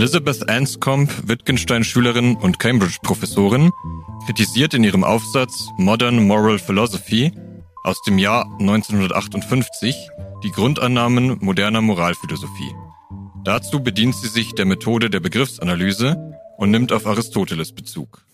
[0.00, 3.70] Elizabeth Anscombe, Wittgenstein-Schülerin und Cambridge-Professorin,
[4.24, 7.32] kritisiert in ihrem Aufsatz Modern Moral Philosophy
[7.84, 9.94] aus dem Jahr 1958
[10.42, 12.74] die Grundannahmen moderner Moralphilosophie.
[13.44, 16.16] Dazu bedient sie sich der Methode der Begriffsanalyse
[16.56, 18.24] und nimmt auf Aristoteles Bezug.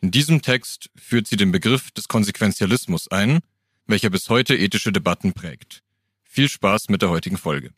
[0.00, 3.38] In diesem Text führt sie den Begriff des Konsequenzialismus ein,
[3.86, 5.84] welcher bis heute ethische Debatten prägt.
[6.24, 7.70] Viel Spaß mit der heutigen Folge.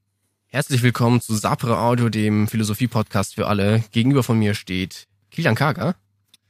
[0.51, 3.85] Herzlich willkommen zu Sapre Audio, dem Philosophie-Podcast für alle.
[3.91, 5.95] Gegenüber von mir steht Kilian Kager.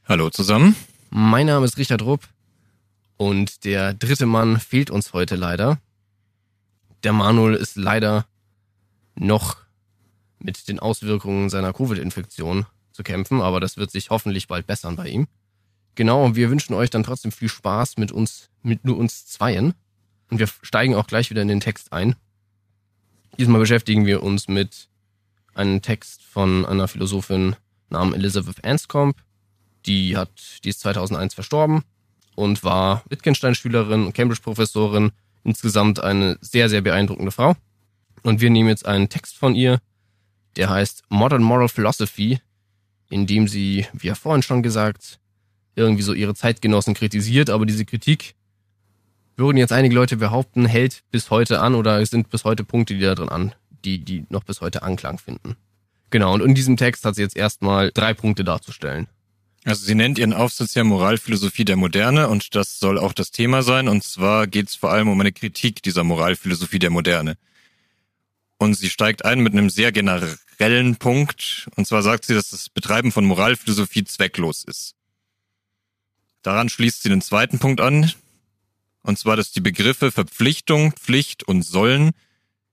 [0.05, 0.77] Hallo zusammen.
[1.09, 2.21] Mein Name ist Richard Rupp
[3.17, 5.81] und der dritte Mann fehlt uns heute leider.
[7.03, 8.25] Der Manuel ist leider
[9.15, 9.57] noch
[10.39, 15.09] mit den Auswirkungen seiner Covid-Infektion zu kämpfen, aber das wird sich hoffentlich bald bessern bei
[15.09, 15.27] ihm.
[15.95, 19.73] Genau, und wir wünschen euch dann trotzdem viel Spaß mit uns, mit nur uns Zweien.
[20.31, 22.15] Und wir steigen auch gleich wieder in den Text ein.
[23.37, 24.89] Diesmal beschäftigen wir uns mit
[25.53, 27.55] einem Text von einer Philosophin
[27.89, 29.19] namens Elizabeth Anscombe.
[29.85, 30.29] Die hat,
[30.63, 31.83] die ist 2001 verstorben
[32.35, 35.11] und war Wittgenstein-Schülerin und Cambridge-Professorin.
[35.43, 37.55] Insgesamt eine sehr, sehr beeindruckende Frau.
[38.23, 39.79] Und wir nehmen jetzt einen Text von ihr,
[40.57, 42.39] der heißt Modern Moral Philosophy,
[43.09, 45.19] in dem sie, wie ja vorhin schon gesagt,
[45.75, 48.35] irgendwie so ihre Zeitgenossen kritisiert, aber diese Kritik
[49.39, 52.93] würden jetzt einige Leute behaupten, hält bis heute an oder es sind bis heute Punkte,
[52.93, 55.55] die da drin an, die, die noch bis heute Anklang finden.
[56.11, 59.07] Genau, und in diesem Text hat sie jetzt erstmal drei Punkte darzustellen.
[59.65, 63.61] Also sie nennt ihren Aufsatz ja Moralphilosophie der Moderne und das soll auch das Thema
[63.61, 63.87] sein.
[63.87, 67.37] Und zwar geht es vor allem um eine Kritik dieser Moralphilosophie der Moderne.
[68.57, 71.69] Und sie steigt ein mit einem sehr generellen Punkt.
[71.75, 74.95] Und zwar sagt sie, dass das Betreiben von Moralphilosophie zwecklos ist.
[76.41, 78.11] Daran schließt sie den zweiten Punkt an,
[79.03, 82.11] und zwar, dass die Begriffe Verpflichtung, Pflicht und Sollen,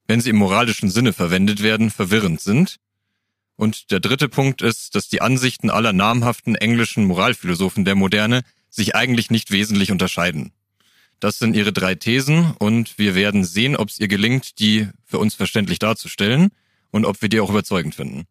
[0.07, 2.77] wenn sie im moralischen Sinne verwendet werden, verwirrend sind.
[3.57, 8.95] Und der dritte Punkt ist, dass die Ansichten aller namhaften englischen Moralphilosophen der Moderne sich
[8.95, 10.53] eigentlich nicht wesentlich unterscheiden.
[11.21, 15.19] Das sind ihre drei Thesen und wir werden sehen, ob es ihr gelingt, die für
[15.19, 16.51] uns verständlich darzustellen
[16.91, 18.27] und ob wir die auch überzeugend finden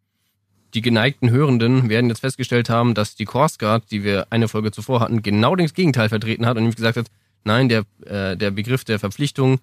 [0.76, 4.72] die geneigten Hörenden werden jetzt festgestellt haben, dass die Course Guard, die wir eine Folge
[4.72, 7.08] zuvor hatten, genau das Gegenteil vertreten hat und nämlich gesagt hat,
[7.46, 9.60] nein, der, äh, der Begriff der Verpflichtung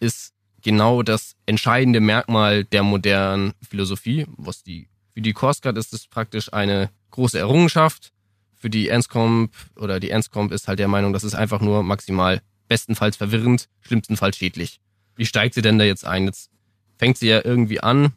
[0.00, 4.26] ist genau das entscheidende Merkmal der modernen Philosophie.
[4.36, 8.12] Was die, für die Guard ist es praktisch eine große Errungenschaft.
[8.54, 12.40] Für die Anscomp oder die Anscomp ist halt der Meinung, das ist einfach nur maximal
[12.68, 14.80] bestenfalls verwirrend, schlimmstenfalls schädlich.
[15.14, 16.24] Wie steigt sie denn da jetzt ein?
[16.24, 16.50] Jetzt
[16.96, 18.12] fängt sie ja irgendwie an,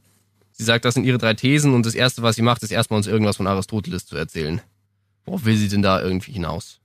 [0.59, 2.97] Sie sagt, das sind ihre drei Thesen und das Erste, was sie macht, ist erstmal
[2.97, 4.61] uns irgendwas von Aristoteles zu erzählen.
[5.23, 6.78] Worauf will sie denn da irgendwie hinaus?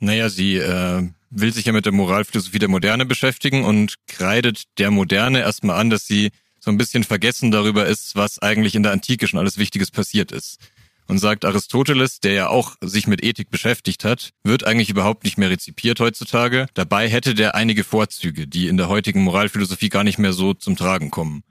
[0.00, 4.90] Naja, sie äh, will sich ja mit der Moralphilosophie der Moderne beschäftigen und kreidet der
[4.90, 8.92] Moderne erstmal an, dass sie so ein bisschen vergessen darüber ist, was eigentlich in der
[8.92, 10.58] Antike schon alles Wichtiges passiert ist.
[11.06, 15.38] Und sagt Aristoteles, der ja auch sich mit Ethik beschäftigt hat, wird eigentlich überhaupt nicht
[15.38, 16.66] mehr rezipiert heutzutage.
[16.74, 20.76] Dabei hätte der einige Vorzüge, die in der heutigen Moralphilosophie gar nicht mehr so zum
[20.76, 21.42] Tragen kommen.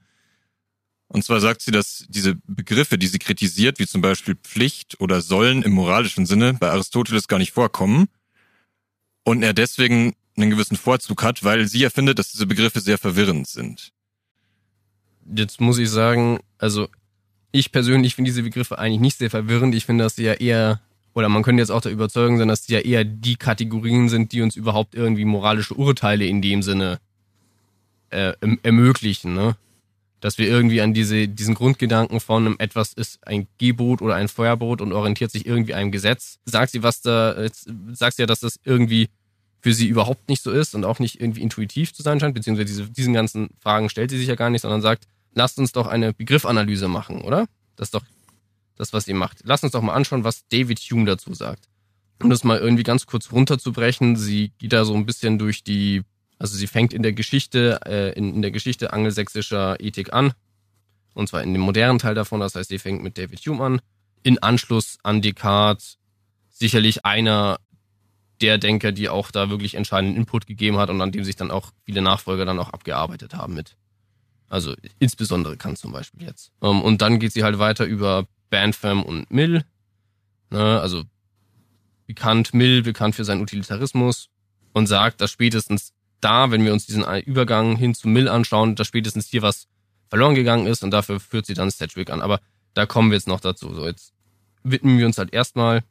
[1.10, 5.22] Und zwar sagt sie, dass diese Begriffe, die sie kritisiert, wie zum Beispiel Pflicht oder
[5.22, 8.08] Sollen im moralischen Sinne, bei Aristoteles gar nicht vorkommen.
[9.30, 12.98] Und er deswegen einen gewissen Vorzug hat, weil sie ja findet, dass diese Begriffe sehr
[12.98, 13.92] verwirrend sind.
[15.32, 16.88] Jetzt muss ich sagen, also
[17.52, 19.76] ich persönlich finde diese Begriffe eigentlich nicht sehr verwirrend.
[19.76, 20.82] Ich finde, dass sie ja eher,
[21.14, 24.32] oder man könnte jetzt auch der Überzeugung sein, dass sie ja eher die Kategorien sind,
[24.32, 27.00] die uns überhaupt irgendwie moralische Urteile in dem Sinne
[28.10, 29.36] äh, ermöglichen.
[29.36, 29.56] Ne?
[30.22, 34.28] dass wir irgendwie an diese, diesen Grundgedanken von einem etwas ist ein Gebot oder ein
[34.28, 36.40] Feuerbot und orientiert sich irgendwie einem Gesetz.
[36.46, 37.48] Sagt sie, was da,
[37.94, 39.10] sagt sie ja, dass das irgendwie
[39.62, 42.66] für sie überhaupt nicht so ist und auch nicht irgendwie intuitiv zu sein scheint, beziehungsweise
[42.66, 45.88] diese, diesen ganzen Fragen stellt sie sich ja gar nicht, sondern sagt, lasst uns doch
[45.88, 47.48] eine Begriffanalyse machen, oder?
[47.76, 48.04] Das ist doch
[48.78, 49.40] das, was sie macht.
[49.44, 51.66] Lasst uns doch mal anschauen, was David Hume dazu sagt.
[52.22, 56.04] Um das mal irgendwie ganz kurz runterzubrechen, sie geht da so ein bisschen durch die
[56.40, 60.32] also sie fängt in der Geschichte, äh, in, in der Geschichte angelsächsischer Ethik an.
[61.14, 62.40] Und zwar in dem modernen Teil davon.
[62.40, 63.82] Das heißt, sie fängt mit David Hume an.
[64.24, 65.98] In Anschluss an Descartes
[66.50, 67.60] sicherlich einer
[68.42, 71.52] der Denker, die auch da wirklich entscheidenden Input gegeben hat und an dem sich dann
[71.52, 73.76] auch viele Nachfolger dann auch abgearbeitet haben mit.
[74.48, 76.52] Also insbesondere Kant zum Beispiel jetzt.
[76.62, 79.64] Ähm, und dann geht sie halt weiter über Bantham und Mill.
[80.50, 81.04] Ne, also
[82.08, 84.30] bekannt Mill, bekannt für seinen Utilitarismus
[84.74, 88.88] und sagt, dass spätestens da, wenn wir uns diesen Übergang hin zu Mill anschauen, dass
[88.88, 89.68] spätestens hier was
[90.10, 92.22] verloren gegangen ist und dafür führt sie dann Sedgwick an.
[92.22, 92.42] Aber
[92.74, 93.74] da kommen wir jetzt noch dazu.
[93.74, 94.14] So, jetzt
[94.64, 95.84] widmen wir uns halt erstmal,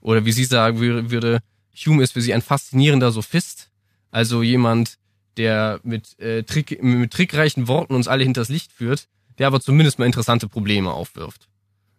[0.00, 1.40] oder wie sie sagen würde,
[1.74, 3.70] Hume ist für sie ein faszinierender Sophist.
[4.10, 4.98] Also jemand,
[5.36, 9.08] der mit, äh, Trick, mit trickreichen Worten uns alle hinters Licht führt,
[9.38, 11.48] der aber zumindest mal interessante Probleme aufwirft.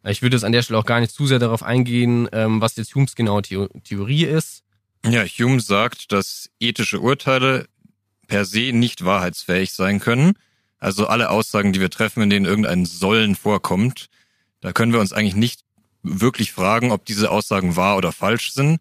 [0.04, 2.76] Ich würde jetzt an der Stelle auch gar nicht zu sehr darauf eingehen, ähm, was
[2.76, 4.64] jetzt Humes genaue The Theorie ist.
[5.06, 7.68] Ja, Hume sagt, dass ethische Urteile
[8.28, 10.34] per se nicht wahrheitsfähig sein können.
[10.80, 14.08] Also alle Aussagen, die wir treffen, in denen irgendein Sollen vorkommt,
[14.62, 15.62] da können wir uns eigentlich nicht
[16.04, 18.80] wirklich fragen, ob diese Aussagen wahr oder falsch sind,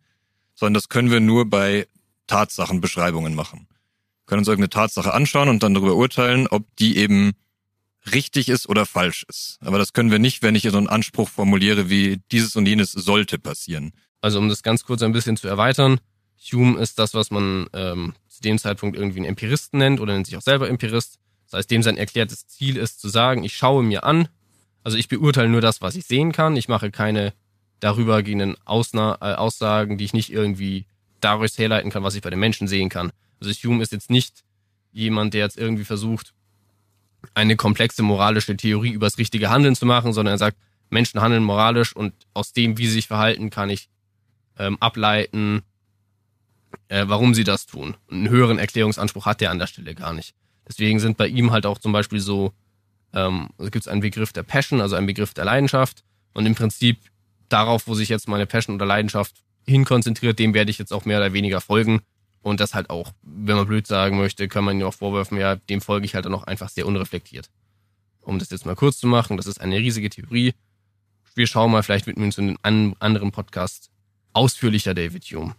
[0.60, 1.86] sondern das können wir nur bei
[2.26, 3.66] Tatsachenbeschreibungen machen.
[3.70, 7.32] Wir können uns irgendeine Tatsache anschauen und dann darüber urteilen, ob die eben
[8.12, 9.58] richtig ist oder falsch ist.
[9.62, 12.92] Aber das können wir nicht, wenn ich so einen Anspruch formuliere wie dieses und jenes
[12.92, 13.92] sollte passieren.
[14.20, 15.98] Also um das ganz kurz ein bisschen zu erweitern,
[16.52, 20.26] Hume ist das, was man ähm, zu dem Zeitpunkt irgendwie einen Empiristen nennt oder nennt
[20.26, 21.18] sich auch selber Empirist.
[21.46, 24.28] Das heißt, dem sein erklärtes Ziel ist zu sagen, ich schaue mir an,
[24.84, 26.56] also ich beurteile nur das, was ich sehen kann.
[26.56, 27.32] Ich mache keine
[27.80, 30.86] darübergehenden Ausna äh, Aussagen, die ich nicht irgendwie
[31.20, 33.12] daraus herleiten kann, was ich bei den Menschen sehen kann.
[33.40, 34.44] Also Hume ist jetzt nicht
[34.92, 36.34] jemand, der jetzt irgendwie versucht,
[37.34, 40.56] eine komplexe moralische Theorie über das richtige Handeln zu machen, sondern er sagt,
[40.88, 43.88] Menschen handeln moralisch und aus dem, wie sie sich verhalten, kann ich
[44.58, 45.62] ähm, ableiten,
[46.88, 47.96] äh, warum sie das tun.
[48.08, 50.34] Und einen höheren Erklärungsanspruch hat er an der Stelle gar nicht.
[50.66, 52.52] Deswegen sind bei ihm halt auch zum Beispiel so,
[53.12, 56.04] ähm, also gibt es einen Begriff der Passion, also einen Begriff der Leidenschaft.
[56.32, 56.98] Und im Prinzip
[57.52, 59.34] darauf, wo sich jetzt meine Passion oder Leidenschaft
[59.66, 62.00] hinkonzentriert, dem werde ich jetzt auch mehr oder weniger folgen.
[62.42, 65.56] Und das halt auch, wenn man blöd sagen möchte, kann man ihm auch vorwerfen, ja,
[65.56, 67.50] dem folge ich halt dann auch einfach sehr unreflektiert.
[68.22, 70.54] Um das jetzt mal kurz zu machen, das ist eine riesige Theorie.
[71.34, 73.90] Wir schauen mal, vielleicht widmen wir uns in einem anderen Podcast
[74.32, 75.54] ausführlicher David Hume.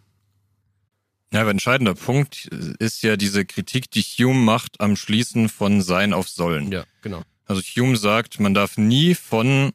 [1.34, 2.48] Ja, aber entscheidender Punkt
[2.80, 6.72] ist ja diese Kritik, die Hume macht am Schließen von Sein auf Sollen.
[6.72, 7.22] Ja, genau.
[7.46, 9.72] Also Hume sagt, man darf nie von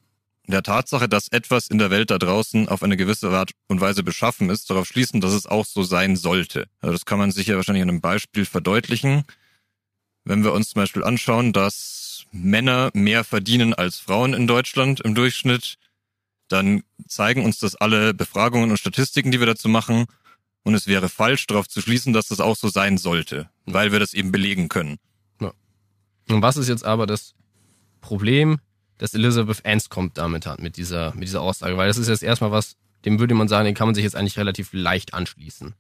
[0.52, 4.02] der Tatsache, dass etwas in der Welt da draußen auf eine gewisse Art und Weise
[4.02, 6.66] beschaffen ist, darauf schließen, dass es auch so sein sollte.
[6.80, 9.24] Also das kann man sich ja wahrscheinlich an einem Beispiel verdeutlichen.
[10.24, 15.14] Wenn wir uns zum Beispiel anschauen, dass Männer mehr verdienen als Frauen in Deutschland im
[15.14, 15.78] Durchschnitt,
[16.48, 20.06] dann zeigen uns das alle Befragungen und Statistiken, die wir dazu machen.
[20.62, 24.00] Und es wäre falsch, darauf zu schließen, dass das auch so sein sollte, weil wir
[24.00, 24.98] das eben belegen können.
[25.40, 25.52] Ja.
[26.28, 27.34] Und was ist jetzt aber das
[28.00, 28.58] Problem,
[28.98, 31.76] das Elizabeth kommt damit hat, mit dieser, mit dieser Aussage?
[31.76, 34.16] Weil das ist jetzt erstmal was, dem würde man sagen, den kann man sich jetzt
[34.16, 35.74] eigentlich relativ leicht anschließen.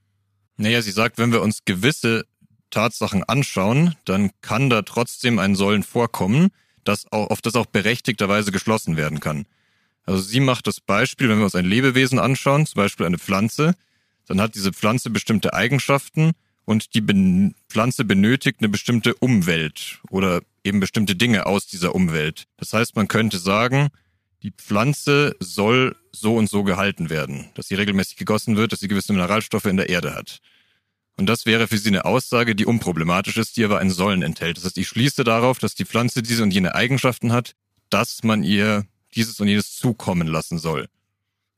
[0.56, 2.24] Naja, sie sagt, wenn wir uns gewisse
[2.70, 6.48] Tatsachen anschauen, dann kann da trotzdem ein Sollen vorkommen,
[6.84, 9.46] das auch, auf das auch berechtigterweise geschlossen werden kann.
[10.04, 13.74] Also sie macht das Beispiel, wenn wir uns ein Lebewesen anschauen, zum Beispiel eine Pflanze,
[14.26, 16.32] dann hat diese Pflanze bestimmte Eigenschaften
[16.66, 22.44] und die ben Pflanze benötigt eine bestimmte Umwelt oder eben bestimmte Dinge aus dieser Umwelt.
[22.58, 23.88] Das heißt, man könnte sagen,
[24.42, 28.88] die Pflanze soll so und so gehalten werden, dass sie regelmäßig gegossen wird, dass sie
[28.88, 30.40] gewisse Mineralstoffe in der Erde hat.
[31.16, 34.58] Und das wäre für sie eine Aussage, die unproblematisch ist, die aber ein Sollen enthält.
[34.58, 37.54] Das heißt, ich schließe darauf, dass die Pflanze diese und jene Eigenschaften hat,
[37.90, 38.84] dass man ihr
[39.14, 40.88] dieses und jenes zukommen lassen soll.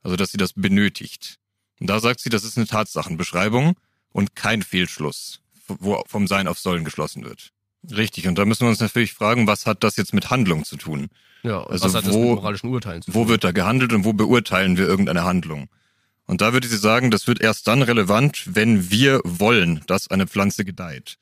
[0.01, 1.39] Also, dass sie das benötigt.
[1.79, 3.75] Und da sagt sie, das ist eine Tatsachenbeschreibung
[4.11, 7.51] und kein Fehlschluss, wo vom Sein auf Sollen geschlossen wird.
[7.89, 10.75] Richtig, und da müssen wir uns natürlich fragen, was hat das jetzt mit Handlung zu
[10.75, 11.09] tun?
[11.43, 13.21] Ja, also was hat wo, das mit moralischen Urteilen zu tun?
[13.21, 15.69] Wo wird da gehandelt und wo beurteilen wir irgendeine Handlung?
[16.25, 20.27] Und da würde sie sagen, das wird erst dann relevant, wenn wir wollen, dass eine
[20.27, 21.17] Pflanze gedeiht.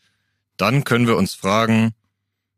[0.58, 1.94] Dann können wir uns fragen,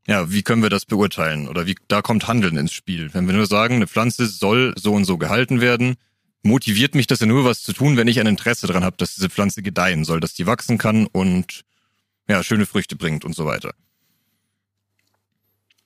[0.07, 1.48] ja, wie können wir das beurteilen?
[1.48, 3.13] Oder wie, da kommt Handeln ins Spiel.
[3.13, 5.98] Wenn wir nur sagen, eine Pflanze soll so und so gehalten werden,
[6.43, 9.15] motiviert mich das ja nur was zu tun, wenn ich ein Interesse daran habe, dass
[9.15, 11.63] diese Pflanze gedeihen soll, dass die wachsen kann und
[12.27, 13.74] ja, schöne Früchte bringt und so weiter.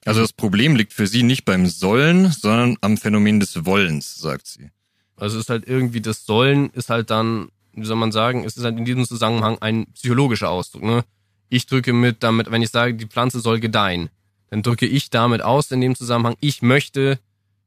[0.06, 4.48] Also das Problem liegt für sie nicht beim Sollen, sondern am Phänomen des Wollens, sagt
[4.48, 4.70] sie.
[5.16, 8.58] Also es ist halt irgendwie, das Sollen ist halt dann, wie soll man sagen, es
[8.58, 10.84] ist halt in diesem Zusammenhang ein psychologischer Ausdruck.
[10.84, 11.06] Ne?
[11.50, 14.10] Ich drücke mit damit, wenn ich sage, die Pflanze soll gedeihen,
[14.50, 17.20] dann drücke ich damit aus in dem Zusammenhang, ich möchte,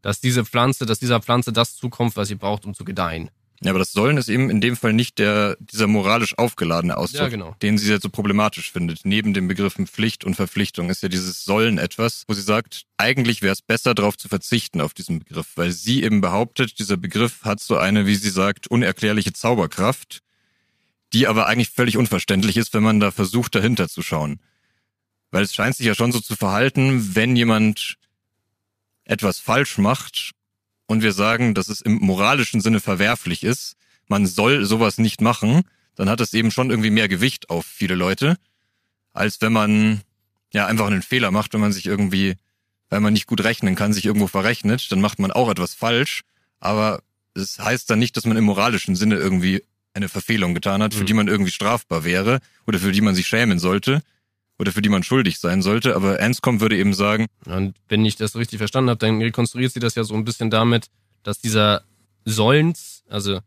[0.07, 3.29] dass diese Pflanze, dass dieser Pflanze das zukommt, was sie braucht, um zu gedeihen.
[3.61, 7.23] Ja, aber das Sollen ist eben in dem Fall nicht der, dieser moralisch aufgeladene Ausdruck,
[7.23, 7.57] ja, genau.
[7.61, 9.01] den sie jetzt so problematisch findet.
[9.03, 13.43] Neben den Begriffen Pflicht und Verpflichtung ist ja dieses Sollen etwas, wo sie sagt, eigentlich
[13.43, 17.43] wäre es besser, darauf zu verzichten auf diesen Begriff, weil sie eben behauptet, dieser Begriff
[17.43, 20.21] hat so eine, wie sie sagt, unerklärliche Zauberkraft,
[21.15, 24.39] die aber eigentlich völlig unverständlich ist, wenn man da versucht, dahinter zu schauen.
[25.33, 27.99] Weil es scheint sich ja schon so zu verhalten, wenn jemand
[29.07, 30.33] etwas falsch macht
[30.87, 33.77] und wir sagen, dass es im moralischen Sinne verwerflich ist,
[34.09, 35.63] man soll sowas nicht machen,
[35.95, 38.37] dann hat es eben schon irgendwie mehr Gewicht auf viele Leute,
[39.13, 40.03] als wenn man
[40.53, 42.35] ja einfach einen Fehler macht, wenn man sich irgendwie,
[42.89, 46.23] weil man nicht gut rechnen kann, sich irgendwo verrechnet, dann macht man auch etwas falsch,
[46.61, 47.03] aber
[47.35, 49.63] es heißt dann nicht, dass man im moralischen Sinne irgendwie
[49.95, 51.07] eine Verfehlung getan hat, für mhm.
[51.07, 54.03] die man irgendwie strafbar wäre oder für die man sich schämen sollte,
[54.59, 55.95] oder für die man schuldig sein sollte.
[55.95, 57.27] Aber Anscombe würde eben sagen.
[57.47, 60.51] Und wenn ich das richtig verstanden habe, dann rekonstruiert sie das ja so ein bisschen
[60.51, 60.87] damit,
[61.23, 61.83] dass dieser
[62.25, 63.41] Sollens, also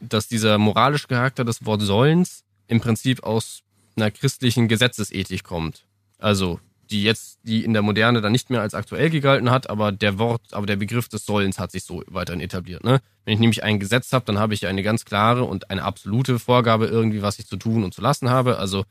[0.00, 3.62] dass dieser moralische Charakter des Wort Sollens im Prinzip aus
[3.96, 5.84] einer christlichen Gesetzesethik kommt.
[6.18, 6.60] Also
[6.90, 10.18] die jetzt, die in der Moderne dann nicht mehr als aktuell gegalten hat, aber der
[10.18, 12.84] Wort, aber der Begriff des Sollens hat sich so weiterhin etabliert.
[12.84, 13.00] Ne?
[13.24, 16.38] Wenn ich nämlich ein Gesetz habe, dann habe ich eine ganz klare und eine absolute
[16.38, 18.58] Vorgabe irgendwie, was ich zu tun und zu lassen habe.
[18.58, 18.84] Also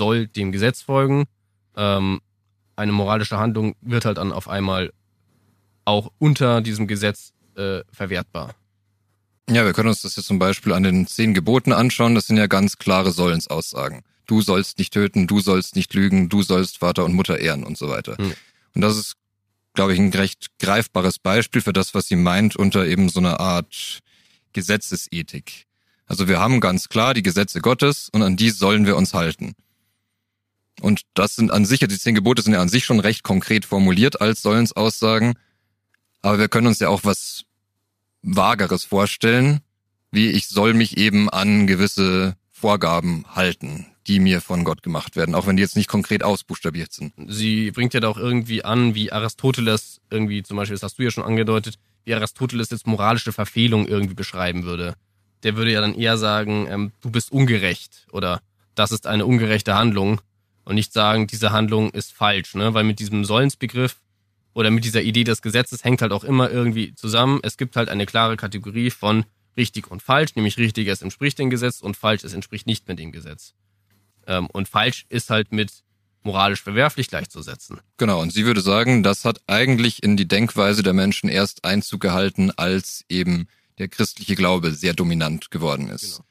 [0.00, 1.26] soll dem Gesetz folgen.
[1.76, 2.20] Ähm,
[2.74, 4.92] eine moralische Handlung wird halt dann auf einmal
[5.84, 8.54] auch unter diesem Gesetz äh, verwertbar.
[9.50, 12.14] Ja, wir können uns das jetzt zum Beispiel an den zehn Geboten anschauen.
[12.14, 14.00] Das sind ja ganz klare Sollensaussagen.
[14.26, 17.76] Du sollst nicht töten, du sollst nicht lügen, du sollst Vater und Mutter ehren und
[17.76, 18.16] so weiter.
[18.16, 18.32] Hm.
[18.74, 19.16] Und das ist,
[19.74, 23.38] glaube ich, ein recht greifbares Beispiel für das, was sie meint unter eben so einer
[23.38, 24.00] Art
[24.54, 25.66] Gesetzesethik.
[26.06, 29.54] Also wir haben ganz klar die Gesetze Gottes und an die sollen wir uns halten.
[30.80, 33.64] Und das sind an sich, die zehn Gebote sind ja an sich schon recht konkret
[33.64, 35.34] formuliert als Sollensaussagen.
[36.22, 37.44] Aber wir können uns ja auch was
[38.22, 39.60] Vageres vorstellen,
[40.10, 45.34] wie ich soll mich eben an gewisse Vorgaben halten, die mir von Gott gemacht werden,
[45.34, 47.14] auch wenn die jetzt nicht konkret ausbuchstabiert sind.
[47.28, 51.02] Sie bringt ja da auch irgendwie an, wie Aristoteles irgendwie, zum Beispiel, das hast du
[51.02, 54.94] ja schon angedeutet, wie Aristoteles jetzt moralische Verfehlung irgendwie beschreiben würde.
[55.42, 58.42] Der würde ja dann eher sagen, ähm, du bist ungerecht oder
[58.74, 60.20] das ist eine ungerechte Handlung
[60.70, 62.72] und nicht sagen, diese Handlung ist falsch, ne?
[62.74, 63.96] Weil mit diesem Sollensbegriff
[64.54, 67.40] oder mit dieser Idee des Gesetzes hängt halt auch immer irgendwie zusammen.
[67.42, 69.24] Es gibt halt eine klare Kategorie von
[69.56, 72.96] richtig und falsch, nämlich richtig, es entspricht dem Gesetz und falsch, es entspricht nicht mehr
[72.96, 73.54] dem Gesetz.
[74.28, 75.82] Ähm, und falsch ist halt mit
[76.22, 77.80] moralisch verwerflich gleichzusetzen.
[77.96, 82.00] Genau, und sie würde sagen, das hat eigentlich in die Denkweise der Menschen erst Einzug
[82.00, 83.48] gehalten, als eben
[83.78, 86.18] der christliche Glaube sehr dominant geworden ist.
[86.18, 86.29] Genau.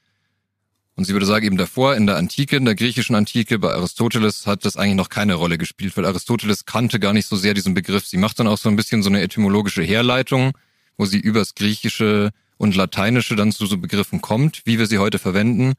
[0.99, 4.45] Und sie würde sagen, eben davor in der Antike, in der griechischen Antike, bei Aristoteles
[4.45, 7.73] hat das eigentlich noch keine Rolle gespielt, weil Aristoteles kannte gar nicht so sehr diesen
[7.73, 8.05] Begriff.
[8.05, 10.51] Sie macht dann auch so ein bisschen so eine etymologische Herleitung,
[10.97, 15.19] wo sie übers Griechische und Lateinische dann zu so Begriffen kommt, wie wir sie heute
[15.19, 15.75] verwenden,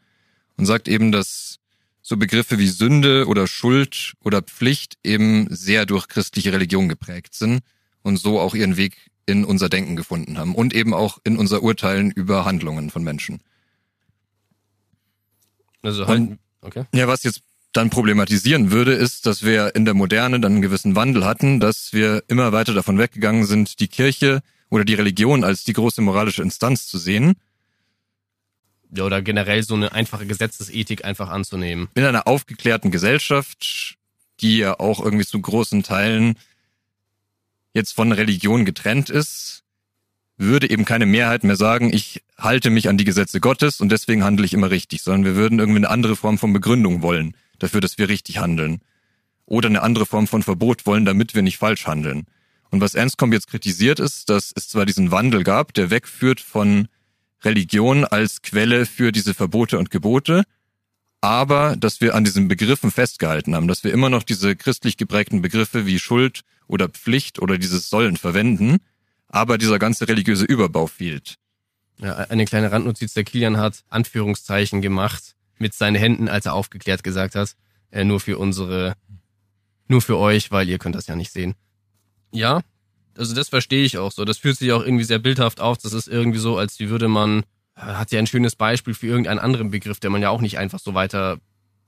[0.57, 1.59] und sagt eben, dass
[2.01, 7.61] so Begriffe wie Sünde oder Schuld oder Pflicht eben sehr durch christliche Religion geprägt sind
[8.01, 8.97] und so auch ihren Weg
[9.27, 13.43] in unser Denken gefunden haben und eben auch in unser Urteilen über Handlungen von Menschen.
[15.83, 16.85] Also halt, okay.
[16.95, 20.97] Ja, was jetzt dann problematisieren würde, ist, dass wir in der Moderne dann einen gewissen
[20.97, 25.65] Wandel hatten, dass wir immer weiter davon weggegangen sind, die Kirche oder die Religion als
[25.65, 27.35] die große moralische Instanz zu sehen.
[28.93, 31.89] Ja, oder generell so eine einfache Gesetzesethik einfach anzunehmen.
[31.95, 33.97] In einer aufgeklärten Gesellschaft,
[34.41, 36.37] die ja auch irgendwie zu großen Teilen
[37.73, 39.63] jetzt von Religion getrennt ist,
[40.41, 44.25] würde eben keine Mehrheit mehr sagen, ich halte mich an die Gesetze Gottes und deswegen
[44.25, 47.81] handle ich immer richtig, sondern wir würden irgendwie eine andere Form von Begründung wollen dafür,
[47.81, 48.81] dass wir richtig handeln.
[49.45, 52.25] Oder eine andere Form von Verbot wollen, damit wir nicht falsch handeln.
[52.71, 56.89] Und was Ernstcom jetzt kritisiert ist, dass es zwar diesen Wandel gab, der wegführt von
[57.43, 60.45] Religion als Quelle für diese Verbote und Gebote,
[61.21, 65.43] aber dass wir an diesen Begriffen festgehalten haben, dass wir immer noch diese christlich geprägten
[65.43, 68.79] Begriffe wie Schuld oder Pflicht oder dieses Sollen verwenden,
[69.31, 71.37] aber dieser ganze religiöse Überbau fehlt.
[71.99, 77.03] Ja, eine kleine Randnotiz, der Kilian hat Anführungszeichen gemacht mit seinen Händen, als er aufgeklärt
[77.03, 77.55] gesagt hat,
[77.91, 78.95] äh, nur für unsere,
[79.89, 81.55] nur für euch, weil ihr könnt das ja nicht sehen.
[82.33, 82.63] Ja,
[83.17, 84.25] also das verstehe ich auch so.
[84.25, 85.79] Das fühlt sich auch irgendwie sehr bildhaft auf.
[85.79, 87.45] Das ist irgendwie so, als wie würde man,
[87.75, 90.79] hat ja ein schönes Beispiel für irgendeinen anderen Begriff, der man ja auch nicht einfach
[90.79, 91.39] so weiter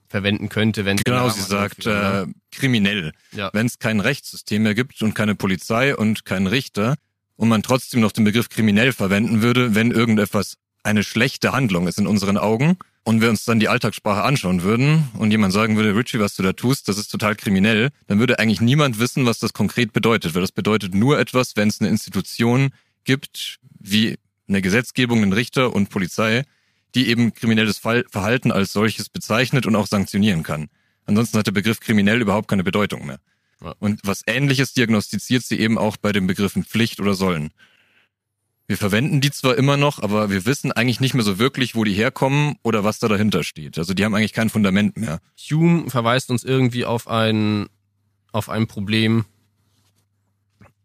[0.08, 3.12] verwenden könnte, wenn genau sie sagt äh, kriminell.
[3.32, 3.48] Ja.
[3.54, 6.96] Wenn es kein Rechtssystem mehr gibt und keine Polizei und keinen Richter,
[7.42, 11.98] und man trotzdem noch den Begriff kriminell verwenden würde, wenn irgendetwas eine schlechte Handlung ist
[11.98, 15.96] in unseren Augen und wir uns dann die Alltagssprache anschauen würden und jemand sagen würde,
[15.96, 19.40] Richie, was du da tust, das ist total kriminell, dann würde eigentlich niemand wissen, was
[19.40, 22.70] das konkret bedeutet, weil das bedeutet nur etwas, wenn es eine Institution
[23.02, 26.44] gibt, wie eine Gesetzgebung, einen Richter und Polizei,
[26.94, 30.68] die eben kriminelles Verhalten als solches bezeichnet und auch sanktionieren kann.
[31.06, 33.18] Ansonsten hat der Begriff kriminell überhaupt keine Bedeutung mehr.
[33.78, 37.52] Und was ähnliches diagnostiziert sie eben auch bei den Begriffen Pflicht oder Sollen.
[38.66, 41.84] Wir verwenden die zwar immer noch, aber wir wissen eigentlich nicht mehr so wirklich, wo
[41.84, 43.76] die herkommen oder was da dahinter steht.
[43.76, 45.20] Also die haben eigentlich kein Fundament mehr.
[45.36, 47.68] Hume verweist uns irgendwie auf ein,
[48.32, 49.24] auf ein Problem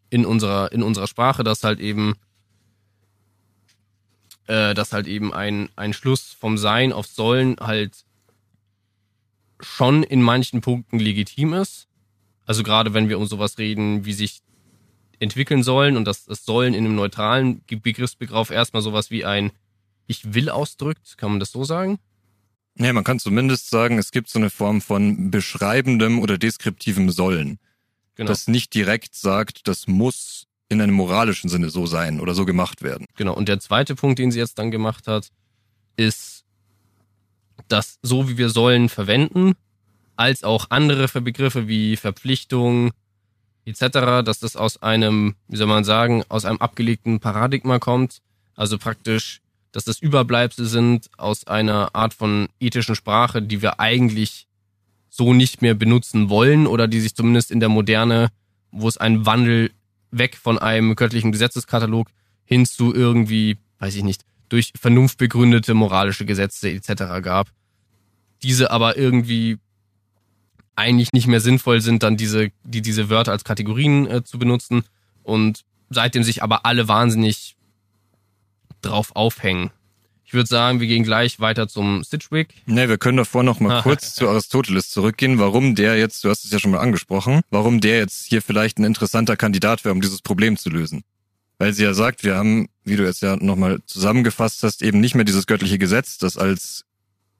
[0.09, 2.15] in unserer, in unserer Sprache, dass halt eben,
[4.47, 8.05] äh, dass halt eben ein, ein Schluss vom Sein auf Sollen halt
[9.59, 11.86] schon in manchen Punkten legitim ist,
[12.47, 14.39] also gerade wenn wir um sowas reden, wie sich
[15.19, 19.51] entwickeln sollen und das, das sollen in einem neutralen Begriffsbegriff erstmal sowas wie ein
[20.07, 21.99] Ich will ausdrückt, kann man das so sagen?
[22.79, 27.59] Ja, man kann zumindest sagen, es gibt so eine Form von beschreibendem oder deskriptivem Sollen.
[28.15, 28.29] Genau.
[28.29, 32.81] Das nicht direkt sagt, das muss in einem moralischen Sinne so sein oder so gemacht
[32.81, 33.05] werden.
[33.15, 33.33] Genau.
[33.33, 35.29] Und der zweite Punkt, den sie jetzt dann gemacht hat,
[35.97, 36.45] ist,
[37.67, 39.53] dass so wie wir sollen verwenden,
[40.17, 42.91] als auch andere Begriffe wie Verpflichtung
[43.65, 48.21] etc., dass das aus einem, wie soll man sagen, aus einem abgelegten Paradigma kommt.
[48.55, 54.47] Also praktisch, dass das Überbleibsel sind aus einer Art von ethischen Sprache, die wir eigentlich
[55.09, 58.29] so nicht mehr benutzen wollen oder die sich zumindest in der Moderne,
[58.71, 59.71] wo es einen Wandel
[60.11, 62.07] weg von einem göttlichen Gesetzeskatalog
[62.45, 67.21] hin zu irgendwie, weiß ich nicht, durch Vernunft begründete moralische Gesetze etc.
[67.21, 67.49] gab.
[68.41, 69.57] Diese aber irgendwie
[70.77, 74.83] eigentlich nicht mehr sinnvoll sind, dann diese, die, diese Wörter als Kategorien äh, zu benutzen
[75.23, 77.55] und seitdem sich aber alle wahnsinnig
[78.81, 79.71] drauf aufhängen.
[80.23, 82.53] Ich würde sagen, wir gehen gleich weiter zum Stitchwick.
[82.65, 86.43] Nee, wir können davor noch mal kurz zu Aristoteles zurückgehen, warum der jetzt, du hast
[86.43, 90.01] es ja schon mal angesprochen, warum der jetzt hier vielleicht ein interessanter Kandidat wäre, um
[90.01, 91.03] dieses Problem zu lösen.
[91.59, 95.15] Weil sie ja sagt, wir haben, wie du jetzt ja nochmal zusammengefasst hast, eben nicht
[95.15, 96.83] mehr dieses göttliche Gesetz, das als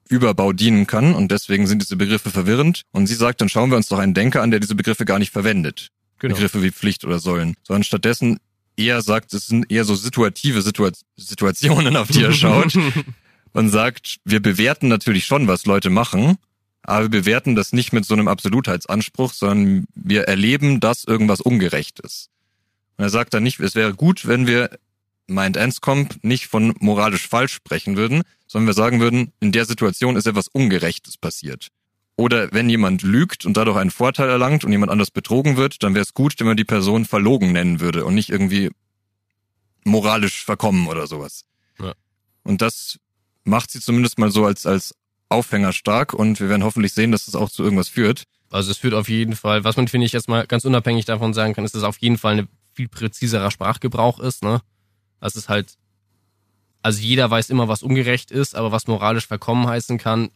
[0.08, 2.82] Überbau dienen kann und deswegen sind diese Begriffe verwirrend.
[2.92, 5.18] Und sie sagt, dann schauen wir uns doch einen Denker an, der diese Begriffe gar
[5.18, 5.90] nicht verwendet.
[6.18, 6.34] Genau.
[6.34, 8.38] Begriffe wie Pflicht oder Sollen, sondern stattdessen
[8.76, 12.76] eher sagt, es sind eher so situative Situa Situationen, auf die er schaut
[13.52, 16.38] und sagt, wir bewerten natürlich schon, was Leute machen,
[16.82, 22.00] aber wir bewerten das nicht mit so einem Absolutheitsanspruch, sondern wir erleben, dass irgendwas ungerecht
[22.00, 22.30] ist.
[22.96, 24.70] Und er sagt dann nicht, es wäre gut, wenn wir
[25.26, 30.16] Mind Anscomp nicht von moralisch falsch sprechen würden, sondern wir sagen würden, in der Situation
[30.16, 31.68] ist etwas Ungerechtes passiert.
[32.16, 35.94] Oder wenn jemand lügt und dadurch einen Vorteil erlangt und jemand anders betrogen wird, dann
[35.94, 38.70] wäre es gut, wenn man die Person verlogen nennen würde und nicht irgendwie
[39.84, 41.44] moralisch verkommen oder sowas.
[41.78, 41.94] Ja.
[42.42, 42.98] Und das
[43.44, 44.96] macht sie zumindest mal so als, als
[45.28, 48.24] Aufhänger stark und wir werden hoffentlich sehen, dass es das auch zu irgendwas führt.
[48.50, 51.34] Also es führt auf jeden Fall, was man finde ich jetzt mal ganz unabhängig davon
[51.34, 54.60] sagen kann, ist, dass es auf jeden Fall eine viel präziserer Sprachgebrauch ist, ne?
[55.20, 55.74] Das ist halt,
[56.88, 60.30] also jeder weiß immer, was ungerecht ist, aber was moralisch verkommen heißen kann,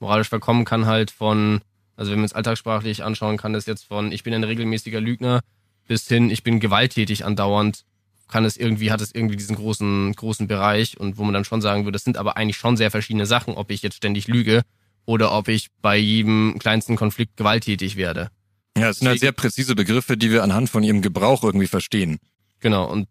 [0.00, 1.60] moralisch verkommen kann halt von,
[1.94, 5.42] also wenn man es alltagssprachlich anschauen kann, das jetzt von, ich bin ein regelmäßiger Lügner
[5.86, 7.84] bis hin, ich bin gewalttätig andauernd,
[8.28, 11.60] kann es irgendwie, hat es irgendwie diesen großen, großen Bereich und wo man dann schon
[11.60, 14.62] sagen würde, das sind aber eigentlich schon sehr verschiedene Sachen, ob ich jetzt ständig lüge
[15.04, 18.30] oder ob ich bei jedem kleinsten Konflikt gewalttätig werde.
[18.78, 22.20] Ja, es sind halt sehr präzise Begriffe, die wir anhand von ihrem Gebrauch irgendwie verstehen.
[22.60, 23.06] Genau, und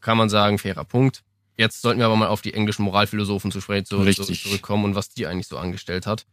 [0.00, 1.22] kann man sagen, fairer Punkt.
[1.56, 4.94] Jetzt sollten wir aber mal auf die englischen Moralphilosophen zu sprechen zu, zu, zurückkommen und
[4.94, 6.26] was die eigentlich so angestellt hat.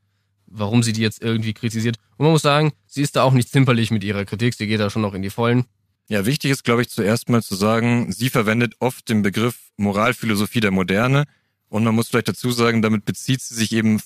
[0.45, 1.97] Warum sie die jetzt irgendwie kritisiert.
[2.17, 4.80] Und man muss sagen, sie ist da auch nicht zimperlich mit ihrer Kritik, sie geht
[4.80, 5.65] da schon noch in die Vollen.
[6.08, 10.62] Ja, wichtig ist, glaube ich, zuerst mal zu sagen, sie verwendet oft den Begriff Moralphilosophie
[10.62, 11.25] der Moderne
[11.67, 14.01] und man muss vielleicht dazu sagen, damit bezieht sie sich eben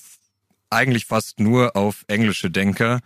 [0.70, 3.00] eigentlich fast nur auf englische Denker,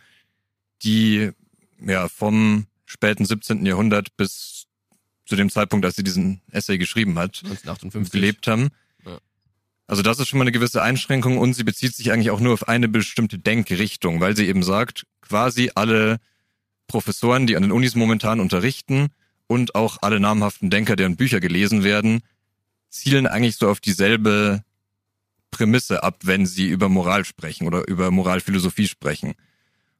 [0.82, 1.32] die
[1.78, 3.66] ja vom späten 17.
[3.66, 4.65] Jahrhundert bis
[5.26, 8.12] zu dem Zeitpunkt, als sie diesen Essay geschrieben hat, 1958.
[8.12, 8.68] gelebt haben.
[9.04, 9.18] Ja.
[9.86, 12.54] Also das ist schon mal eine gewisse Einschränkung und sie bezieht sich eigentlich auch nur
[12.54, 16.18] auf eine bestimmte Denkrichtung, weil sie eben sagt, quasi alle
[16.86, 19.08] Professoren, die an den Unis momentan unterrichten
[19.48, 22.22] und auch alle namhaften Denker, deren Bücher gelesen werden,
[22.88, 24.62] zielen eigentlich so auf dieselbe
[25.50, 29.34] Prämisse ab, wenn sie über Moral sprechen oder über Moralphilosophie sprechen.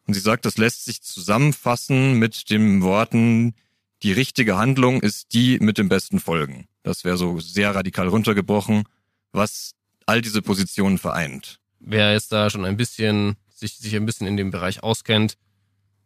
[0.06, 3.54] Und sie sagt, das lässt sich zusammenfassen mit den Worten,
[4.02, 6.66] die richtige Handlung ist die mit den besten Folgen.
[6.82, 8.84] Das wäre so sehr radikal runtergebrochen,
[9.32, 9.72] was
[10.06, 11.58] all diese Positionen vereint.
[11.80, 15.36] Wer jetzt da schon ein bisschen, sich, sich ein bisschen in dem Bereich auskennt,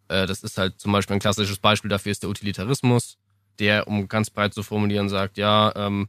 [0.09, 3.19] äh, das ist halt zum Beispiel ein klassisches Beispiel dafür ist der Utilitarismus,
[3.59, 6.09] der, um ganz breit zu formulieren, sagt, ja, ähm,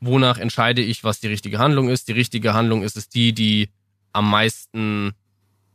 [0.00, 2.08] wonach entscheide ich, was die richtige Handlung ist?
[2.08, 3.70] Die richtige Handlung ist es die, die
[4.12, 5.12] am meisten,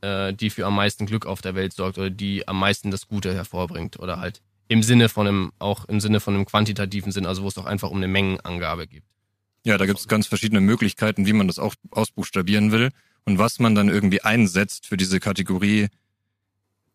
[0.02, 3.08] äh, die für am meisten Glück auf der Welt sorgt oder die am meisten das
[3.08, 7.26] Gute hervorbringt oder halt im Sinne von einem, auch im Sinne von einem quantitativen Sinn,
[7.26, 9.08] also wo es auch einfach um eine Mengenangabe gibt.
[9.66, 12.90] Ja, da gibt es ganz verschiedene Möglichkeiten, wie man das auch ausbuchstabieren will
[13.26, 15.88] und was man dann irgendwie einsetzt für diese Kategorie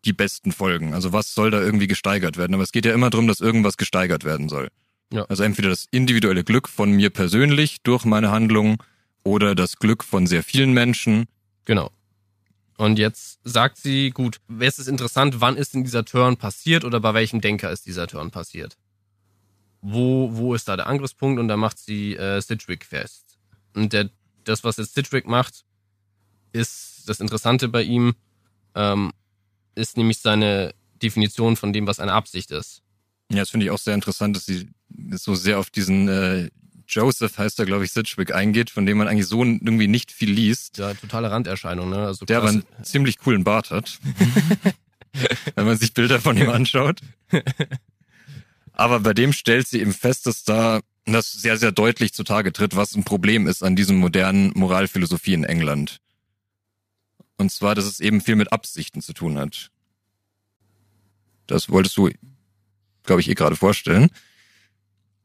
[0.05, 0.93] die besten Folgen.
[0.93, 2.53] Also was soll da irgendwie gesteigert werden?
[2.53, 4.69] Aber es geht ja immer darum, dass irgendwas gesteigert werden soll.
[5.11, 5.25] Ja.
[5.25, 8.81] Also entweder das individuelle Glück von mir persönlich durch meine Handlung
[9.23, 11.25] oder das Glück von sehr vielen Menschen.
[11.65, 11.91] Genau.
[12.77, 16.99] Und jetzt sagt sie, gut, es ist interessant, wann ist denn dieser Turn passiert oder
[16.99, 18.77] bei welchem Denker ist dieser Turn passiert?
[19.81, 21.39] Wo, wo ist da der Angriffspunkt?
[21.39, 23.37] Und da macht sie äh, Sidgwick fest.
[23.75, 24.09] Und der,
[24.43, 25.65] das, was jetzt Sidgwick macht,
[26.51, 28.15] ist das Interessante bei ihm,
[28.75, 29.11] ähm,
[29.75, 32.81] ist nämlich seine Definition von dem, was eine Absicht ist.
[33.29, 34.69] Ja, das finde ich auch sehr interessant, dass sie
[35.11, 36.49] so sehr auf diesen äh,
[36.93, 40.31] Joseph heißt er, glaube ich, Sidgwick eingeht, von dem man eigentlich so irgendwie nicht viel
[40.31, 40.77] liest.
[40.77, 42.05] Ja, totale Randerscheinung, ne?
[42.05, 43.99] Also der aber einen ziemlich coolen Bart hat.
[45.55, 46.99] Wenn man sich Bilder von ihm anschaut.
[48.71, 52.75] Aber bei dem stellt sie eben fest, dass da das sehr, sehr deutlich zutage tritt,
[52.75, 55.99] was ein Problem ist an diesem modernen Moralphilosophie in England.
[57.37, 59.69] Und zwar, dass es eben viel mit Absichten zu tun hat.
[61.47, 62.09] Das wolltest du,
[63.03, 64.09] glaube ich, eh gerade vorstellen.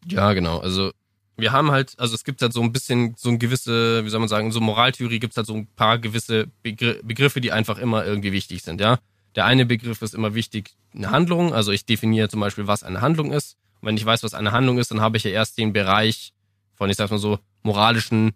[0.06, 0.58] Ja, genau.
[0.58, 0.92] Also
[1.38, 4.20] wir haben halt, also es gibt halt so ein bisschen so ein gewisse, wie soll
[4.20, 8.04] man sagen, so Moraltheorie gibt es halt so ein paar gewisse Begriffe, die einfach immer
[8.04, 8.98] irgendwie wichtig sind, ja.
[9.36, 11.54] Der eine Begriff ist immer wichtig, eine Handlung.
[11.54, 13.56] Also ich definiere zum Beispiel, was eine Handlung ist.
[13.80, 16.32] Und wenn ich weiß, was eine Handlung ist, dann habe ich ja erst den Bereich
[16.74, 18.32] von, ich sag mal so, moralischen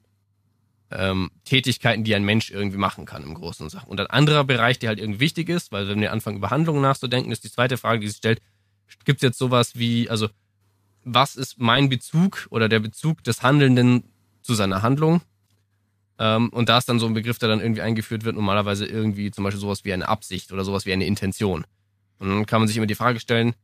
[0.92, 3.88] ähm, Tätigkeiten, die ein Mensch irgendwie machen kann im Großen und Sachen.
[3.88, 6.82] Und ein anderer Bereich, der halt irgendwie wichtig ist, weil wenn wir anfangen, über Handlungen
[6.82, 8.40] nachzudenken, ist die zweite Frage, die sich stellt,
[9.04, 10.28] gibt es jetzt sowas wie, also
[11.04, 14.04] was ist mein Bezug oder der Bezug des Handelnden
[14.42, 15.20] zu seiner Handlung?
[16.18, 19.30] Ähm, und da ist dann so ein Begriff, der dann irgendwie eingeführt wird, normalerweise irgendwie
[19.30, 21.64] zum Beispiel sowas wie eine Absicht oder sowas wie eine Intention.
[22.18, 23.54] Und dann kann man sich immer die Frage stellen,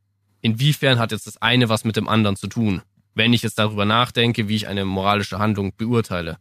[0.41, 2.81] inwiefern hat jetzt das eine was mit dem anderen zu tun?
[3.15, 6.37] Wenn ich jetzt darüber nachdenke, wie ich eine moralische Handlung beurteile.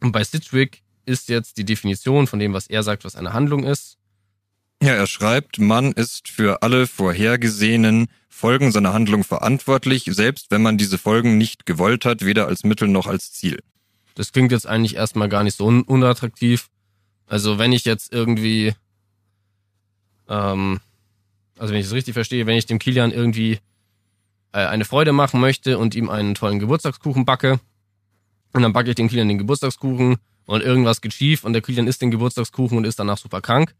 [0.00, 3.64] Und bei Sidgwick ist jetzt die Definition von dem, was er sagt, was eine Handlung
[3.64, 3.98] ist.
[4.82, 10.76] Ja, er schreibt, man ist für alle vorhergesehenen Folgen seiner Handlung verantwortlich, selbst wenn man
[10.76, 13.60] diese Folgen nicht gewollt hat, weder als Mittel noch als Ziel.
[14.14, 16.68] Das klingt jetzt eigentlich erstmal gar nicht so un unattraktiv.
[17.26, 18.74] Also wenn ich jetzt irgendwie,
[20.28, 20.80] ähm,
[21.58, 23.58] also wenn ich es richtig verstehe, wenn ich dem Kilian irgendwie
[24.52, 27.58] äh, eine Freude machen möchte und ihm einen tollen Geburtstagskuchen backe,
[28.52, 31.86] und dann backe ich dem Kilian den Geburtstagskuchen und irgendwas geht schief und der Kilian
[31.86, 33.74] isst den Geburtstagskuchen und ist danach super krank,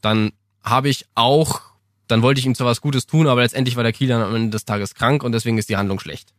[0.00, 0.32] dann
[0.62, 1.62] habe ich auch,
[2.06, 4.50] dann wollte ich ihm zwar was Gutes tun, aber letztendlich war der Kilian am Ende
[4.50, 6.32] des Tages krank und deswegen ist die Handlung schlecht.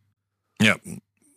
[0.61, 0.75] Ja,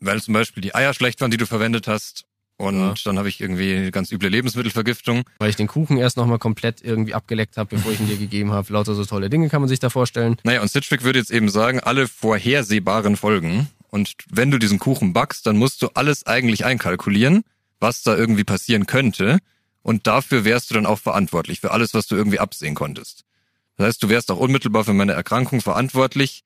[0.00, 2.24] weil zum Beispiel die Eier schlecht waren, die du verwendet hast.
[2.56, 2.94] Und ja.
[3.04, 5.24] dann habe ich irgendwie ganz üble Lebensmittelvergiftung.
[5.38, 8.52] Weil ich den Kuchen erst nochmal komplett irgendwie abgeleckt habe, bevor ich ihn dir gegeben
[8.52, 8.72] habe.
[8.72, 10.36] Lauter so tolle Dinge kann man sich da vorstellen.
[10.44, 13.68] Naja, und Sidgwick würde jetzt eben sagen, alle vorhersehbaren Folgen.
[13.90, 17.42] Und wenn du diesen Kuchen backst, dann musst du alles eigentlich einkalkulieren,
[17.80, 19.38] was da irgendwie passieren könnte.
[19.84, 23.24] Und dafür wärst du dann auch verantwortlich, für alles, was du irgendwie absehen konntest.
[23.76, 26.42] Das heißt, du wärst auch unmittelbar für meine Erkrankung verantwortlich,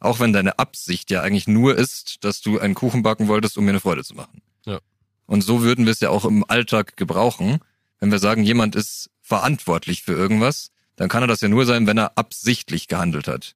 [0.00, 3.64] auch wenn deine Absicht ja eigentlich nur ist, dass du einen Kuchen backen wolltest, um
[3.64, 4.42] mir eine Freude zu machen.
[4.66, 4.80] Ja.
[5.26, 7.60] Und so würden wir es ja auch im Alltag gebrauchen.
[8.00, 11.86] Wenn wir sagen, jemand ist verantwortlich für irgendwas, dann kann er das ja nur sein,
[11.86, 13.54] wenn er absichtlich gehandelt hat.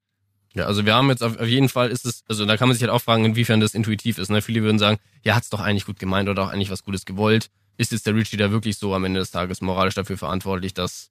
[0.52, 2.84] Ja, also wir haben jetzt auf, jeden Fall ist es, also da kann man sich
[2.84, 4.30] halt auch fragen, inwiefern das intuitiv ist.
[4.30, 4.42] Ne?
[4.42, 7.50] Viele würden sagen, ja, hat's doch eigentlich gut gemeint oder auch eigentlich was Gutes gewollt.
[7.76, 11.10] Ist jetzt der Richie da wirklich so am Ende des Tages moralisch dafür verantwortlich, dass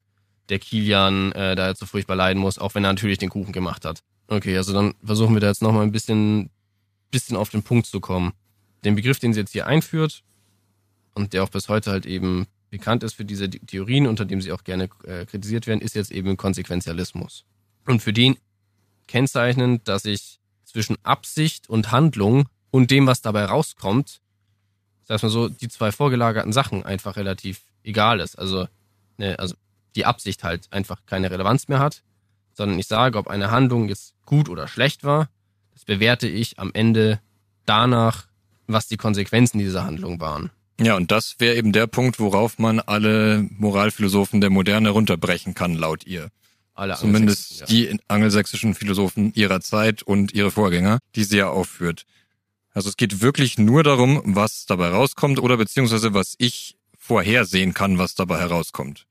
[0.49, 3.53] der Kilian äh, da jetzt so furchtbar leiden muss, auch wenn er natürlich den Kuchen
[3.53, 4.03] gemacht hat?
[4.27, 6.49] Okay, also dann versuchen wir da jetzt nochmal ein bisschen,
[7.11, 8.33] bisschen auf den Punkt zu kommen.
[8.83, 10.23] Den Begriff, den sie jetzt hier einführt
[11.13, 14.51] und der auch bis heute halt eben bekannt ist für diese Theorien, unter dem sie
[14.51, 17.45] auch gerne äh, kritisiert werden, ist jetzt eben Konsequenzialismus.
[17.85, 18.37] Und für den
[19.07, 24.21] kennzeichnend, dass ich zwischen Absicht und Handlung und dem, was dabei rauskommt,
[25.07, 28.37] sag mal so, die zwei vorgelagerten Sachen einfach relativ egal ist.
[28.37, 28.67] Also,
[29.17, 29.55] ne, also
[29.95, 32.03] die Absicht halt einfach keine Relevanz mehr hat
[32.53, 35.29] sondern ich sage, ob eine Handlung jetzt gut oder schlecht war.
[35.73, 37.19] Das bewerte ich am Ende
[37.65, 38.27] danach,
[38.67, 40.51] was die Konsequenzen dieser Handlung waren.
[40.79, 45.75] Ja, und das wäre eben der Punkt, worauf man alle Moralphilosophen der Moderne runterbrechen kann,
[45.75, 46.29] laut ihr.
[46.75, 47.65] Alle Zumindest ja.
[47.67, 52.05] die angelsächsischen Philosophen ihrer Zeit und ihre Vorgänger, die sie ja aufführt.
[52.73, 57.97] Also es geht wirklich nur darum, was dabei rauskommt oder beziehungsweise was ich vorhersehen kann,
[57.97, 59.05] was dabei herauskommt.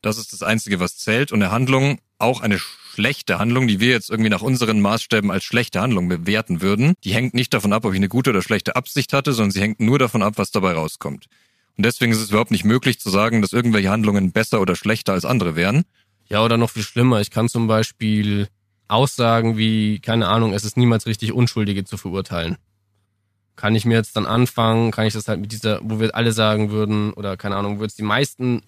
[0.00, 1.32] Das ist das Einzige, was zählt.
[1.32, 5.44] Und eine Handlung, auch eine schlechte Handlung, die wir jetzt irgendwie nach unseren Maßstäben als
[5.44, 8.76] schlechte Handlung bewerten würden, die hängt nicht davon ab, ob ich eine gute oder schlechte
[8.76, 11.26] Absicht hatte, sondern sie hängt nur davon ab, was dabei rauskommt.
[11.76, 15.12] Und deswegen ist es überhaupt nicht möglich zu sagen, dass irgendwelche Handlungen besser oder schlechter
[15.12, 15.84] als andere wären.
[16.28, 17.20] Ja, oder noch viel schlimmer.
[17.20, 18.48] Ich kann zum Beispiel
[18.88, 22.56] Aussagen wie, keine Ahnung, es ist niemals richtig, Unschuldige zu verurteilen.
[23.58, 26.30] Kann ich mir jetzt dann anfangen, kann ich das halt mit dieser, wo wir alle
[26.30, 28.62] sagen würden, oder keine Ahnung, wo jetzt die meisten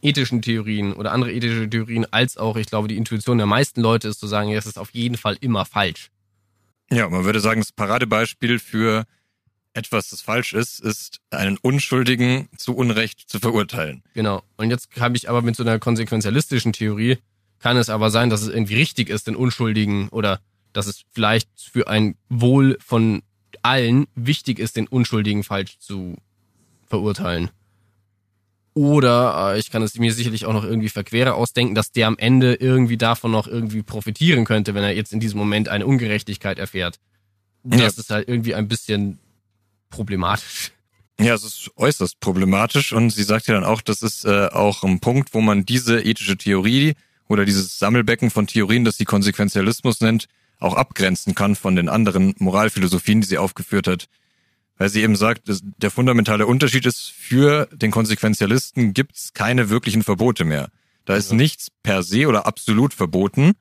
[0.00, 4.08] ethischen Theorien oder andere ethische Theorien, als auch, ich glaube, die Intuition der meisten Leute
[4.08, 6.08] ist zu sagen, ja, es ist auf jeden Fall immer falsch.
[6.90, 9.04] Ja, man würde sagen, das Paradebeispiel für
[9.74, 14.02] etwas, das falsch ist, ist einen Unschuldigen zu Unrecht zu verurteilen.
[14.14, 14.42] Genau.
[14.56, 17.18] Und jetzt habe ich aber mit so einer konsequenzialistischen Theorie,
[17.58, 20.40] kann es aber sein, dass es irgendwie richtig ist, den Unschuldigen oder
[20.72, 23.22] dass es vielleicht für ein Wohl von
[23.62, 26.16] allen wichtig ist, den Unschuldigen falsch zu
[26.86, 27.50] verurteilen.
[28.74, 32.18] Oder äh, ich kann es mir sicherlich auch noch irgendwie verquere ausdenken, dass der am
[32.18, 36.58] Ende irgendwie davon noch irgendwie profitieren könnte, wenn er jetzt in diesem Moment eine Ungerechtigkeit
[36.58, 37.00] erfährt.
[37.64, 37.86] Das ja.
[37.86, 39.18] ist halt irgendwie ein bisschen
[39.88, 40.72] problematisch.
[41.18, 44.84] Ja, es ist äußerst problematisch und sie sagt ja dann auch, das ist äh, auch
[44.84, 46.94] ein Punkt, wo man diese ethische Theorie
[47.28, 50.26] oder dieses Sammelbecken von Theorien, das sie Konsequenzialismus nennt,
[50.58, 54.06] auch abgrenzen kann von den anderen Moralphilosophien, die sie aufgeführt hat.
[54.78, 60.44] Weil sie eben sagt, der fundamentale Unterschied ist, für den Konsequenzialisten gibt's keine wirklichen Verbote
[60.44, 60.68] mehr.
[61.06, 61.36] Da ist ja.
[61.36, 63.52] nichts per se oder absolut verboten,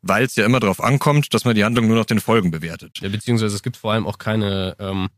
[0.00, 2.98] weil es ja immer darauf ankommt, dass man die Handlung nur nach den Folgen bewertet.
[3.00, 5.08] Ja, beziehungsweise es gibt vor allem auch keine, ähm,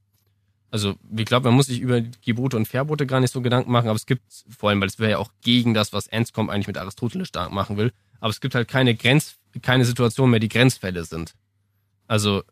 [0.71, 3.89] also ich glaube, man muss sich über Gebote und Verbote gar nicht so Gedanken machen,
[3.89, 6.67] aber es gibt vor allem, weil es wäre ja auch gegen das, was Enscom eigentlich
[6.67, 7.93] mit Aristoteles stark machen will,
[8.25, 11.35] aber es gibt halt keine Grenz, keine Situation mehr, die Grenzfälle sind.
[12.07, 12.43] Also.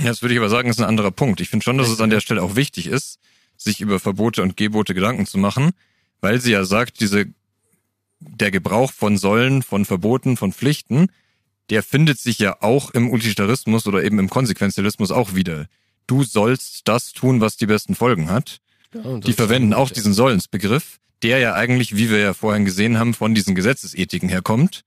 [0.00, 1.42] Ja, das würde ich aber sagen, ist ein anderer Punkt.
[1.42, 3.18] Ich finde schon, dass es an der Stelle auch wichtig ist,
[3.54, 5.72] sich über Verbote und Gebote Gedanken zu machen,
[6.22, 7.26] weil sie ja sagt, diese,
[8.20, 11.08] der Gebrauch von Sollen, von Verboten, von Pflichten,
[11.68, 15.66] der findet sich ja auch im Utilitarismus oder eben im Konsequenzialismus auch wieder.
[16.06, 18.60] Du sollst das tun, was die besten Folgen hat.
[18.94, 23.12] Ja, die verwenden auch diesen Sollensbegriff, der ja eigentlich, wie wir ja vorhin gesehen haben,
[23.12, 24.86] von diesen Gesetzesethiken herkommt.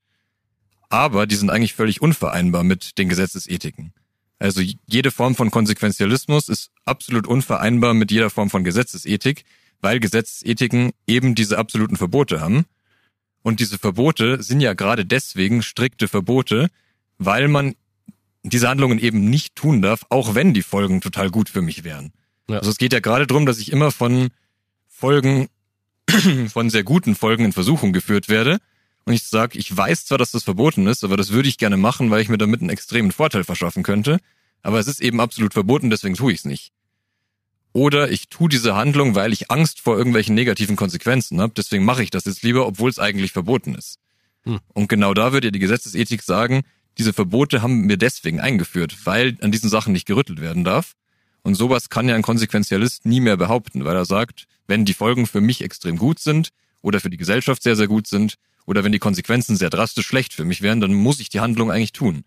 [0.92, 3.94] Aber die sind eigentlich völlig unvereinbar mit den Gesetzesethiken.
[4.38, 9.44] Also jede Form von Konsequenzialismus ist absolut unvereinbar mit jeder Form von Gesetzesethik,
[9.80, 12.66] weil Gesetzesethiken eben diese absoluten Verbote haben.
[13.40, 16.68] Und diese Verbote sind ja gerade deswegen strikte Verbote,
[17.16, 17.74] weil man
[18.42, 22.12] diese Handlungen eben nicht tun darf, auch wenn die Folgen total gut für mich wären.
[22.50, 22.58] Ja.
[22.58, 24.28] Also es geht ja gerade darum, dass ich immer von
[24.88, 25.48] Folgen,
[26.48, 28.58] von sehr guten Folgen in Versuchung geführt werde.
[29.04, 31.76] Und ich sage, ich weiß zwar, dass das verboten ist, aber das würde ich gerne
[31.76, 34.18] machen, weil ich mir damit einen extremen Vorteil verschaffen könnte.
[34.62, 36.72] Aber es ist eben absolut verboten, deswegen tue ich es nicht.
[37.72, 41.54] Oder ich tue diese Handlung, weil ich Angst vor irgendwelchen negativen Konsequenzen habe.
[41.56, 43.98] Deswegen mache ich das jetzt lieber, obwohl es eigentlich verboten ist.
[44.44, 44.60] Hm.
[44.68, 46.62] Und genau da würde ja die Gesetzesethik sagen,
[46.98, 50.92] diese Verbote haben wir deswegen eingeführt, weil an diesen Sachen nicht gerüttelt werden darf.
[51.42, 55.26] Und sowas kann ja ein Konsequenzialist nie mehr behaupten, weil er sagt, wenn die Folgen
[55.26, 56.50] für mich extrem gut sind
[56.82, 60.32] oder für die Gesellschaft sehr, sehr gut sind oder wenn die Konsequenzen sehr drastisch schlecht
[60.32, 62.24] für mich wären, dann muss ich die Handlung eigentlich tun.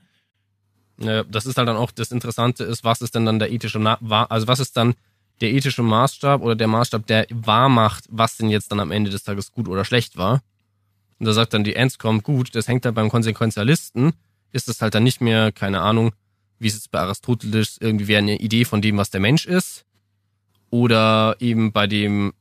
[0.98, 3.80] Ja, das ist halt dann auch das Interessante ist, was ist denn dann der ethische,
[3.80, 4.96] also was ist dann
[5.42, 9.12] der ethische Maßstab oder der Maßstab, der wahr macht, was denn jetzt dann am Ende
[9.12, 10.42] des Tages gut oder schlecht war.
[11.20, 14.14] Und da sagt dann die Enscom, gut, das hängt dann beim Konsequenzialisten,
[14.52, 16.14] ist es halt dann nicht mehr, keine Ahnung,
[16.60, 19.84] wie es jetzt bei Aristoteles irgendwie wäre eine Idee von dem, was der Mensch ist.
[20.70, 22.34] Oder eben bei dem,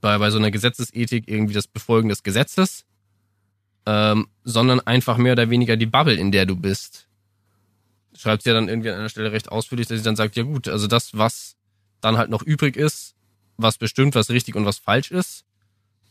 [0.00, 2.84] bei, bei so einer Gesetzesethik irgendwie das Befolgen des Gesetzes.
[3.86, 7.06] Ähm, sondern einfach mehr oder weniger die Bubble, in der du bist.
[8.14, 10.42] Schreibt sie ja dann irgendwie an einer Stelle recht ausführlich, dass sie dann sagt, ja
[10.42, 11.56] gut, also das, was
[12.02, 13.14] dann halt noch übrig ist,
[13.56, 15.44] was bestimmt, was richtig und was falsch ist,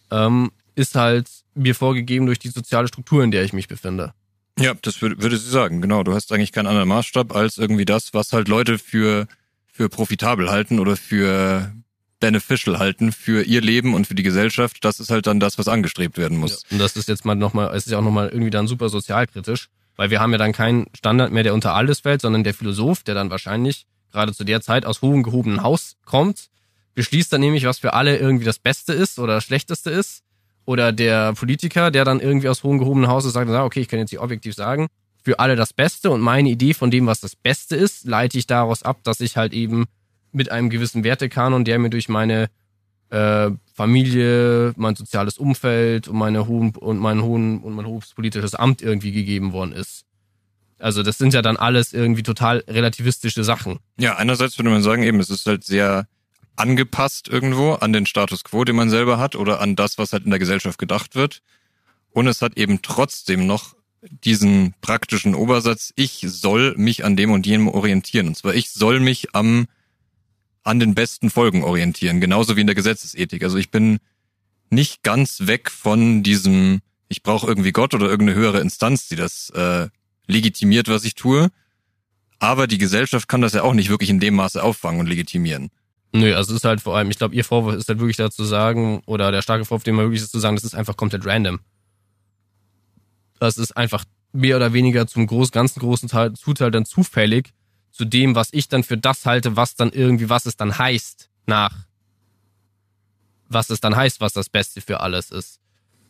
[0.10, 4.13] ähm, ist halt mir vorgegeben durch die soziale Struktur, in der ich mich befinde.
[4.60, 6.04] Ja, das würde, würde sie sagen, genau.
[6.04, 9.28] Du hast eigentlich keinen anderen Maßstab als irgendwie das, was halt Leute für,
[9.71, 11.71] für profitabel halten oder für
[12.20, 14.78] beneficial halten für ihr Leben und für die Gesellschaft.
[14.84, 16.64] Das ist halt dann das, was angestrebt werden muss.
[16.64, 18.90] Ja, und das ist jetzt mal nochmal, es ist ja auch nochmal irgendwie dann super
[18.90, 22.54] sozialkritisch, weil wir haben ja dann keinen Standard mehr, der unter alles fällt, sondern der
[22.54, 26.50] Philosoph, der dann wahrscheinlich gerade zu der Zeit aus hohem gehobenen Haus kommt,
[26.96, 30.24] beschließt dann nämlich, was für alle irgendwie das Beste ist oder das Schlechteste ist.
[30.66, 34.10] Oder der Politiker, der dann irgendwie aus hohem gehobenen Haus sagt, okay, ich kann jetzt
[34.10, 34.88] hier objektiv sagen,
[35.24, 38.48] für alle das Beste und meine Idee von dem, was das Beste ist, leite ich
[38.48, 39.86] daraus ab, dass ich halt eben
[40.38, 42.50] mit einem gewissen Wertekanon, der mir durch meine
[43.10, 48.56] äh, Familie, mein soziales Umfeld und meine hohen und mein hohen und mein hohes politisches
[48.56, 50.06] Amt irgendwie gegeben worden ist.
[50.80, 53.80] Also das sind ja dann alles irgendwie total relativistische Sachen.
[54.00, 56.08] Ja, einerseits würde man sagen, eben, es ist halt sehr
[56.56, 60.26] angepasst irgendwo an den Status quo, den man selber hat oder an das, was halt
[60.26, 61.41] in der Gesellschaft gedacht wird.
[62.12, 67.45] Und es hat eben trotzdem noch diesen praktischen Obersatz, ich soll mich an dem und
[67.45, 68.28] jenem orientieren.
[68.28, 69.67] Und zwar ich soll mich am,
[70.68, 73.42] an den besten Folgen orientieren, genauso wie in der Gesetzesethik.
[73.44, 74.00] Also ich bin
[74.70, 79.50] nicht ganz weg von diesem, ich brauche irgendwie Gott oder irgendeine höhere Instanz, die das
[79.52, 79.88] äh,
[80.28, 81.50] legitimiert, was ich tue.
[82.40, 85.70] Aber die Gesellschaft kann das ja auch nicht wirklich in dem Maße auffangen und legitimieren.
[86.12, 88.44] Nö, also es ist halt vor allem, ich glaube, ihr Vorwurf ist halt wirklich dazu
[88.44, 91.26] sagen, oder der starke Vorwurf, den man wirklich ist zu sagen, das ist einfach komplett
[91.26, 91.60] random.
[93.40, 94.04] Das ist einfach
[94.34, 97.54] mehr oder weniger zum groß, ganzen großen Teil, Zuteil dann zufällig
[97.98, 101.30] zu dem, was ich dann für das halte, was dann irgendwie, was es dann heißt,
[101.48, 101.74] nach.
[103.50, 105.60] Was es dann heißt, was das Beste für alles ist.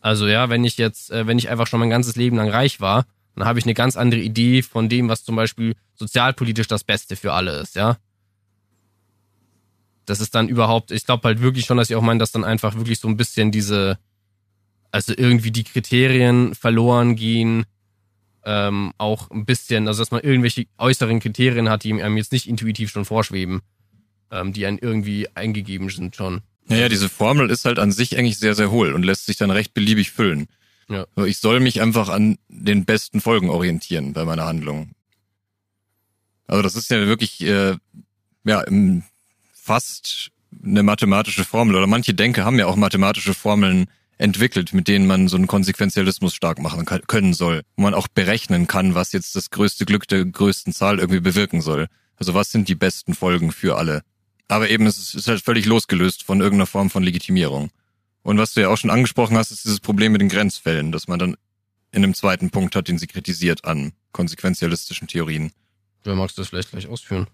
[0.02, 2.82] Also ja, wenn ich jetzt, äh, wenn ich einfach schon mein ganzes Leben lang reich
[2.82, 6.84] war, dann habe ich eine ganz andere Idee von dem, was zum Beispiel sozialpolitisch das
[6.84, 7.98] Beste für alle ist, ja.
[10.06, 12.44] Das ist dann überhaupt, ich glaube halt wirklich schon, dass ich auch meine, dass dann
[12.44, 13.98] einfach wirklich so ein bisschen diese,
[14.92, 17.66] also irgendwie die Kriterien verloren gehen,
[18.48, 22.48] ähm, auch ein bisschen, also dass man irgendwelche äußeren Kriterien hat, die einem jetzt nicht
[22.48, 23.62] intuitiv schon vorschweben,
[24.32, 26.42] ähm, die einen irgendwie eingegeben sind schon.
[26.66, 29.52] Naja, diese Formel ist halt an sich eigentlich sehr, sehr hohl und lässt sich dann
[29.52, 30.48] recht beliebig füllen.
[30.90, 31.06] Ja.
[31.26, 34.92] Ich soll mich einfach an den besten Folgen orientieren bei meiner Handlung.
[36.48, 37.76] Also das ist ja wirklich äh,
[38.46, 38.64] ja
[39.54, 40.32] fast
[40.64, 45.28] eine mathematische Formel oder manche Denke haben ja auch mathematische Formeln entwickelt, mit denen man
[45.28, 49.50] so einen Konsequenzialismus stark machen können soll, wo man auch berechnen kann, was jetzt das
[49.50, 51.88] größte Glück der größten Zahl irgendwie bewirken soll.
[52.16, 54.02] Also was sind die besten Folgen für alle?
[54.48, 57.70] Aber eben es ist halt völlig losgelöst von irgendeiner Form von Legitimierung.
[58.24, 61.08] Und was du ja auch schon angesprochen hast, ist dieses Problem mit den Grenzfällen, dass
[61.08, 61.38] man dann
[61.92, 65.52] in einem zweiten Punkt hat, den sie kritisiert an konsequenzialistischen Theorien.
[66.04, 67.28] Wer magst du das vielleicht gleich ausführen?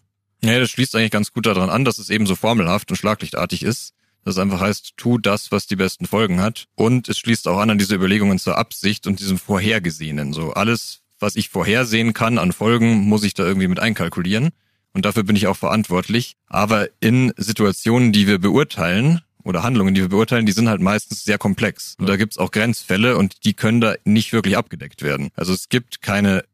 [0.43, 3.63] Ja, das schließt eigentlich ganz gut daran an, dass es eben so formelhaft und schlaglichtartig
[3.63, 3.93] ist.
[4.24, 6.68] Das einfach heißt, tu das, was die besten Folgen hat.
[6.76, 10.34] Und es schließt auch an an diese Überlegungen zur Absicht und diesem Vorhergesehenen.
[10.34, 14.50] So alles, was ich vorhersehen kann an Folgen, muss ich da irgendwie mit einkalkulieren.
[14.94, 16.36] Und dafür bin ich auch verantwortlich.
[16.48, 21.24] Aber in Situationen, die wir beurteilen, oder Handlungen, die wir beurteilen, die sind halt meistens
[21.24, 21.96] sehr komplex.
[22.00, 25.30] Und da gibt's auch Grenzfälle und die können da nicht wirklich abgedeckt werden.
[25.36, 26.46] Also es gibt keine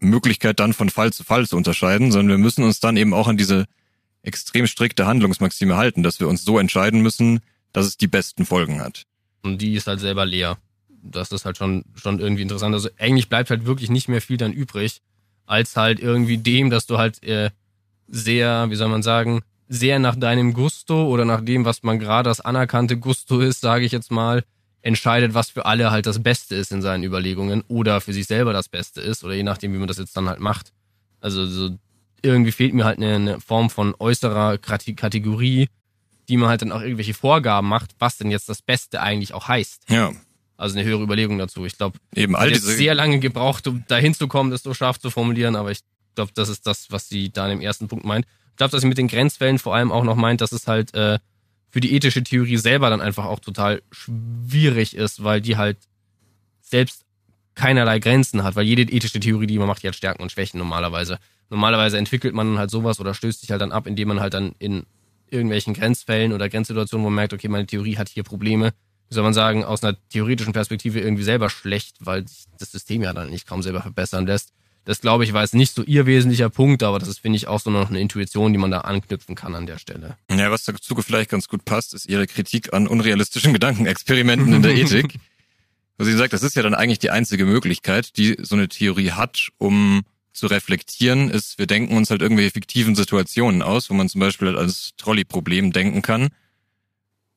[0.00, 3.28] Möglichkeit dann von Fall zu Fall zu unterscheiden, sondern wir müssen uns dann eben auch
[3.28, 3.66] an diese
[4.24, 7.40] extrem strikte Handlungsmaxime halten, dass wir uns so entscheiden müssen,
[7.72, 9.04] dass es die besten Folgen hat.
[9.42, 10.56] Und die ist halt selber leer.
[11.02, 12.74] Das ist halt schon, schon irgendwie interessant.
[12.74, 15.02] Also eigentlich bleibt halt wirklich nicht mehr viel dann übrig,
[15.46, 17.50] als halt irgendwie dem, dass du halt äh,
[18.08, 22.30] sehr, wie soll man sagen, sehr nach deinem Gusto oder nach dem, was man gerade
[22.30, 24.44] als anerkannte Gusto ist, sage ich jetzt mal,
[24.82, 28.52] entscheidet, was für alle halt das Beste ist in seinen Überlegungen oder für sich selber
[28.52, 30.72] das Beste ist oder je nachdem, wie man das jetzt dann halt macht.
[31.20, 31.70] Also so
[32.24, 35.68] irgendwie fehlt mir halt eine, eine Form von äußerer Kategorie,
[36.28, 39.48] die man halt dann auch irgendwelche Vorgaben macht, was denn jetzt das Beste eigentlich auch
[39.48, 39.90] heißt.
[39.90, 40.12] Ja.
[40.56, 41.64] Also eine höhere Überlegung dazu.
[41.66, 44.98] Ich glaube, eben all diese sehr lange gebraucht, um dahin zu kommen, das so scharf
[44.98, 45.80] zu formulieren, aber ich
[46.14, 48.24] glaube, das ist das, was sie da im ersten Punkt meint.
[48.50, 50.94] Ich glaube, dass sie mit den Grenzfällen vor allem auch noch meint, dass es halt
[50.94, 51.18] äh,
[51.70, 55.76] für die ethische Theorie selber dann einfach auch total schwierig ist, weil die halt
[56.62, 57.04] selbst
[57.56, 60.58] keinerlei Grenzen hat, weil jede ethische Theorie, die man macht, die hat Stärken und Schwächen
[60.58, 61.18] normalerweise.
[61.50, 64.54] Normalerweise entwickelt man halt sowas oder stößt sich halt dann ab, indem man halt dann
[64.58, 64.86] in
[65.30, 68.72] irgendwelchen Grenzfällen oder Grenzsituationen, wo man merkt, okay, meine Theorie hat hier Probleme,
[69.08, 73.02] wie soll man sagen, aus einer theoretischen Perspektive irgendwie selber schlecht, weil sich das System
[73.02, 74.52] ja dann nicht kaum selber verbessern lässt.
[74.84, 77.48] Das glaube ich war jetzt nicht so ihr wesentlicher Punkt, aber das ist, finde ich,
[77.48, 80.16] auch so noch eine Intuition, die man da anknüpfen kann an der Stelle.
[80.30, 84.74] Ja, was dazu vielleicht ganz gut passt, ist ihre Kritik an unrealistischen Gedankenexperimenten in der
[84.74, 85.18] Ethik.
[85.98, 89.12] Wo sie sagt, das ist ja dann eigentlich die einzige Möglichkeit, die so eine Theorie
[89.12, 90.02] hat, um
[90.34, 94.48] zu reflektieren, ist, wir denken uns halt irgendwelche fiktiven Situationen aus, wo man zum Beispiel
[94.48, 96.28] halt als Trolley-Problem denken kann,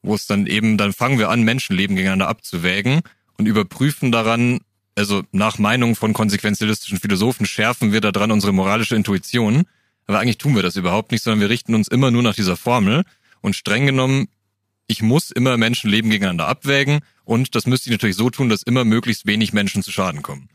[0.01, 3.01] wo es dann eben, dann fangen wir an, Menschenleben gegeneinander abzuwägen
[3.38, 4.60] und überprüfen daran,
[4.95, 9.63] also nach Meinung von konsequenzialistischen Philosophen schärfen wir daran unsere moralische Intuition.
[10.07, 12.57] Aber eigentlich tun wir das überhaupt nicht, sondern wir richten uns immer nur nach dieser
[12.57, 13.03] Formel.
[13.41, 14.27] Und streng genommen,
[14.88, 17.01] ich muss immer Menschenleben gegeneinander abwägen.
[17.25, 20.49] Und das müsste ich natürlich so tun, dass immer möglichst wenig Menschen zu Schaden kommen.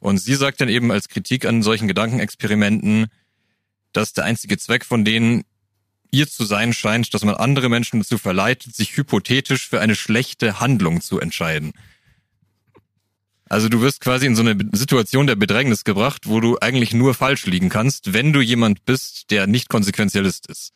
[0.00, 3.06] Und sie sagt dann eben als Kritik an solchen Gedankenexperimenten,
[3.92, 5.44] dass der einzige Zweck von denen
[6.10, 10.60] ihr zu sein scheint, dass man andere Menschen dazu verleitet, sich hypothetisch für eine schlechte
[10.60, 11.72] Handlung zu entscheiden.
[13.48, 17.14] Also du wirst quasi in so eine Situation der Bedrängnis gebracht, wo du eigentlich nur
[17.14, 20.72] falsch liegen kannst, wenn du jemand bist, der nicht Konsequenzialist ist.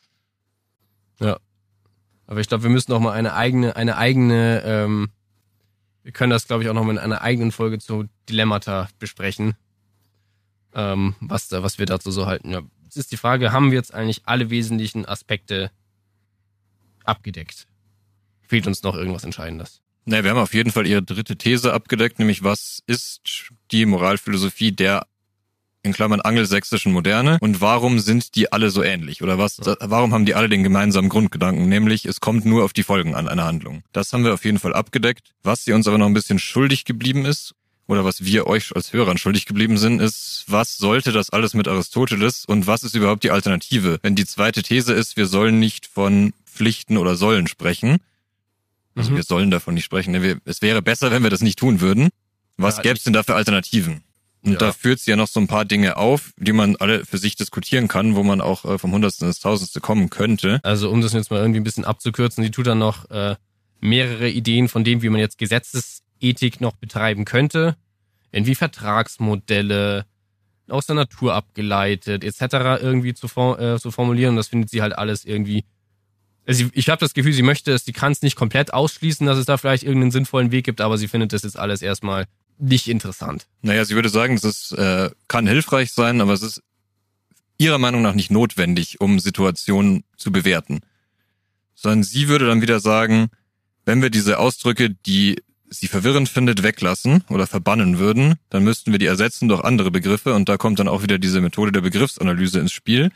[1.19, 1.37] Ja.
[2.27, 5.09] Aber ich glaube, wir müssen auch mal eine eigene, eine eigene, ähm,
[6.03, 9.55] wir können das, glaube ich, auch noch mal in einer eigenen Folge zu Dilemmata besprechen.
[10.73, 12.51] Ähm, was da, was wir dazu so halten.
[12.51, 12.61] Ja.
[12.83, 15.71] Jetzt ist die Frage, haben wir jetzt eigentlich alle wesentlichen Aspekte
[17.03, 17.67] abgedeckt?
[18.47, 19.81] Fehlt uns noch irgendwas Entscheidendes?
[20.05, 24.71] Ne, wir haben auf jeden Fall ihre dritte These abgedeckt, nämlich was ist die Moralphilosophie
[24.71, 25.05] der
[25.83, 30.25] in Klammern angelsächsischen Moderne und warum sind die alle so ähnlich oder was warum haben
[30.25, 33.83] die alle den gemeinsamen Grundgedanken nämlich es kommt nur auf die Folgen an einer Handlung
[33.91, 36.85] das haben wir auf jeden Fall abgedeckt was sie uns aber noch ein bisschen schuldig
[36.85, 37.55] geblieben ist
[37.87, 41.67] oder was wir euch als Hörern schuldig geblieben sind ist was sollte das alles mit
[41.67, 45.87] Aristoteles und was ist überhaupt die Alternative wenn die zweite These ist wir sollen nicht
[45.87, 47.99] von Pflichten oder sollen sprechen
[48.95, 49.15] also mhm.
[49.17, 50.11] wir sollen davon nicht sprechen.
[50.11, 50.41] Ne?
[50.45, 52.09] es wäre besser, wenn wir das nicht tun würden.
[52.57, 54.03] Was ja, gäbe es denn da für Alternativen?
[54.43, 54.57] Und ja.
[54.57, 57.35] da führt sie ja noch so ein paar Dinge auf, die man alle für sich
[57.35, 60.59] diskutieren kann, wo man auch äh, vom Hundertsten ins Tausendste kommen könnte.
[60.63, 63.35] Also um das jetzt mal irgendwie ein bisschen abzukürzen, die tut dann noch äh,
[63.79, 67.75] mehrere Ideen von dem, wie man jetzt Gesetzesethik noch betreiben könnte,
[68.31, 70.05] irgendwie Vertragsmodelle
[70.67, 72.81] aus der Natur abgeleitet etc.
[72.81, 74.31] irgendwie zu, äh, zu formulieren.
[74.31, 75.65] Und das findet sie halt alles irgendwie
[76.47, 79.37] also ich habe das Gefühl, sie möchte es, sie kann es nicht komplett ausschließen, dass
[79.37, 82.25] es da vielleicht irgendeinen sinnvollen Weg gibt, aber sie findet das jetzt alles erstmal
[82.61, 83.47] nicht interessant.
[83.61, 86.61] Naja, sie würde sagen, es ist, äh, kann hilfreich sein, aber es ist
[87.57, 90.81] ihrer Meinung nach nicht notwendig, um Situationen zu bewerten.
[91.75, 93.29] Sondern sie würde dann wieder sagen,
[93.85, 98.99] wenn wir diese Ausdrücke, die sie verwirrend findet, weglassen oder verbannen würden, dann müssten wir
[98.99, 102.59] die ersetzen durch andere Begriffe und da kommt dann auch wieder diese Methode der Begriffsanalyse
[102.59, 103.11] ins Spiel.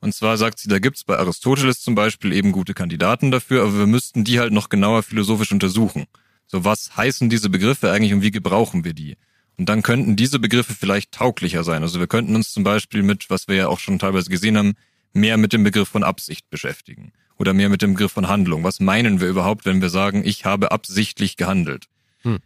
[0.00, 3.78] Und zwar sagt sie, da gibt's bei Aristoteles zum Beispiel eben gute Kandidaten dafür, aber
[3.78, 6.06] wir müssten die halt noch genauer philosophisch untersuchen.
[6.46, 9.16] So, was heißen diese Begriffe eigentlich und wie gebrauchen wir die?
[9.56, 11.82] Und dann könnten diese Begriffe vielleicht tauglicher sein.
[11.82, 14.74] Also wir könnten uns zum Beispiel mit, was wir ja auch schon teilweise gesehen haben,
[15.12, 17.12] mehr mit dem Begriff von Absicht beschäftigen.
[17.38, 18.64] Oder mehr mit dem Begriff von Handlung.
[18.64, 21.86] Was meinen wir überhaupt, wenn wir sagen, ich habe absichtlich gehandelt?
[22.22, 22.38] Hm.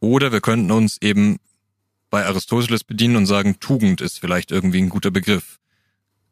[0.00, 1.38] Oder wir könnten uns eben
[2.10, 5.58] bei Aristoteles bedienen und sagen, Tugend ist vielleicht irgendwie ein guter Begriff.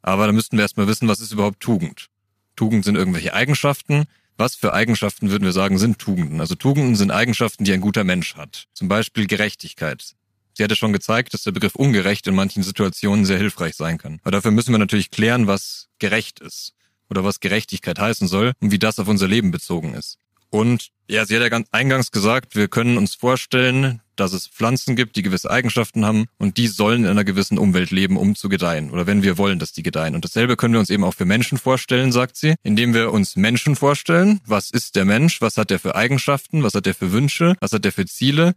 [0.02, 2.08] Aber da müssten wir erstmal wissen, was ist überhaupt Tugend?
[2.56, 4.04] Tugend sind irgendwelche Eigenschaften.
[4.36, 6.40] Was für Eigenschaften würden wir sagen, sind Tugenden?
[6.40, 8.66] Also Tugenden sind Eigenschaften, die ein guter Mensch hat.
[8.74, 10.14] Zum Beispiel Gerechtigkeit.
[10.54, 14.20] Sie hatte schon gezeigt, dass der Begriff ungerecht in manchen Situationen sehr hilfreich sein kann.
[14.22, 16.74] Aber dafür müssen wir natürlich klären, was gerecht ist
[17.10, 20.18] oder was Gerechtigkeit heißen soll und wie das auf unser Leben bezogen ist.
[20.50, 24.96] Und ja, sie hat ja ganz eingangs gesagt, wir können uns vorstellen, dass es Pflanzen
[24.96, 28.48] gibt, die gewisse Eigenschaften haben und die sollen in einer gewissen Umwelt leben, um zu
[28.48, 28.90] gedeihen.
[28.90, 30.14] Oder wenn wir wollen, dass die gedeihen.
[30.14, 33.36] Und dasselbe können wir uns eben auch für Menschen vorstellen, sagt sie, indem wir uns
[33.36, 34.40] Menschen vorstellen.
[34.46, 35.40] Was ist der Mensch?
[35.40, 36.62] Was hat er für Eigenschaften?
[36.62, 37.54] Was hat er für Wünsche?
[37.60, 38.54] Was hat er für Ziele?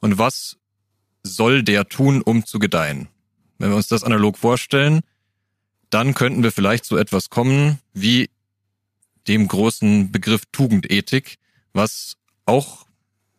[0.00, 0.56] Und was
[1.22, 3.08] soll der tun, um zu gedeihen?
[3.58, 5.00] Wenn wir uns das analog vorstellen,
[5.90, 8.30] dann könnten wir vielleicht so etwas kommen wie
[9.26, 11.38] dem großen Begriff Tugendethik,
[11.72, 12.87] was auch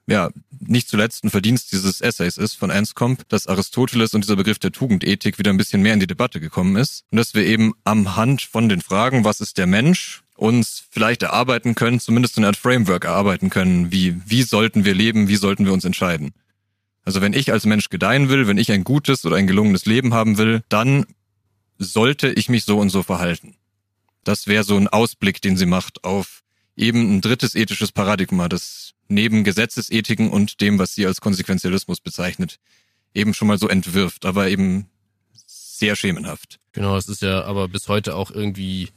[0.09, 0.29] ja,
[0.59, 4.71] nicht zuletzt ein Verdienst dieses Essays ist von Anscombe, dass Aristoteles und dieser Begriff der
[4.71, 8.15] Tugendethik wieder ein bisschen mehr in die Debatte gekommen ist und dass wir eben am
[8.15, 12.57] Hand von den Fragen, was ist der Mensch, uns vielleicht erarbeiten können, zumindest eine Art
[12.57, 16.31] Framework erarbeiten können, wie, wie sollten wir leben, wie sollten wir uns entscheiden.
[17.03, 20.13] Also wenn ich als Mensch gedeihen will, wenn ich ein gutes oder ein gelungenes Leben
[20.13, 21.05] haben will, dann
[21.77, 23.55] sollte ich mich so und so verhalten.
[24.23, 26.43] Das wäre so ein Ausblick, den sie macht auf
[26.75, 32.59] eben ein drittes ethisches Paradigma, das neben Gesetzesethiken und dem, was sie als Konsequenzialismus bezeichnet,
[33.13, 34.87] eben schon mal so entwirft, aber eben
[35.35, 36.59] sehr schemenhaft.
[36.71, 38.89] Genau, das ist ja aber bis heute auch irgendwie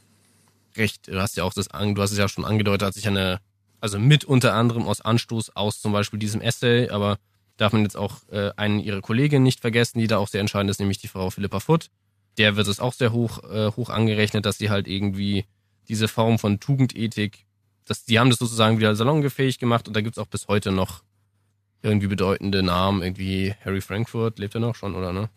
[0.77, 3.39] recht, du hast ja auch das, du hast es ja schon angedeutet, hat sich eine,
[3.79, 7.17] also mit unter anderem aus Anstoß aus zum Beispiel diesem Essay, aber
[7.57, 10.71] darf man jetzt auch äh, einen ihrer Kolleginnen nicht vergessen, die da auch sehr entscheidend
[10.71, 11.89] ist, nämlich die Frau Philippa Foot,
[12.37, 15.45] der wird es auch sehr hoch, äh, hoch angerechnet, dass sie halt irgendwie
[15.87, 17.45] diese Form von Tugendethik,
[17.85, 21.03] dass die haben das sozusagen wieder salongefähig gemacht und da gibt's auch bis heute noch
[21.81, 25.29] irgendwie bedeutende Namen, irgendwie Harry Frankfurt, lebt er noch schon, oder ne?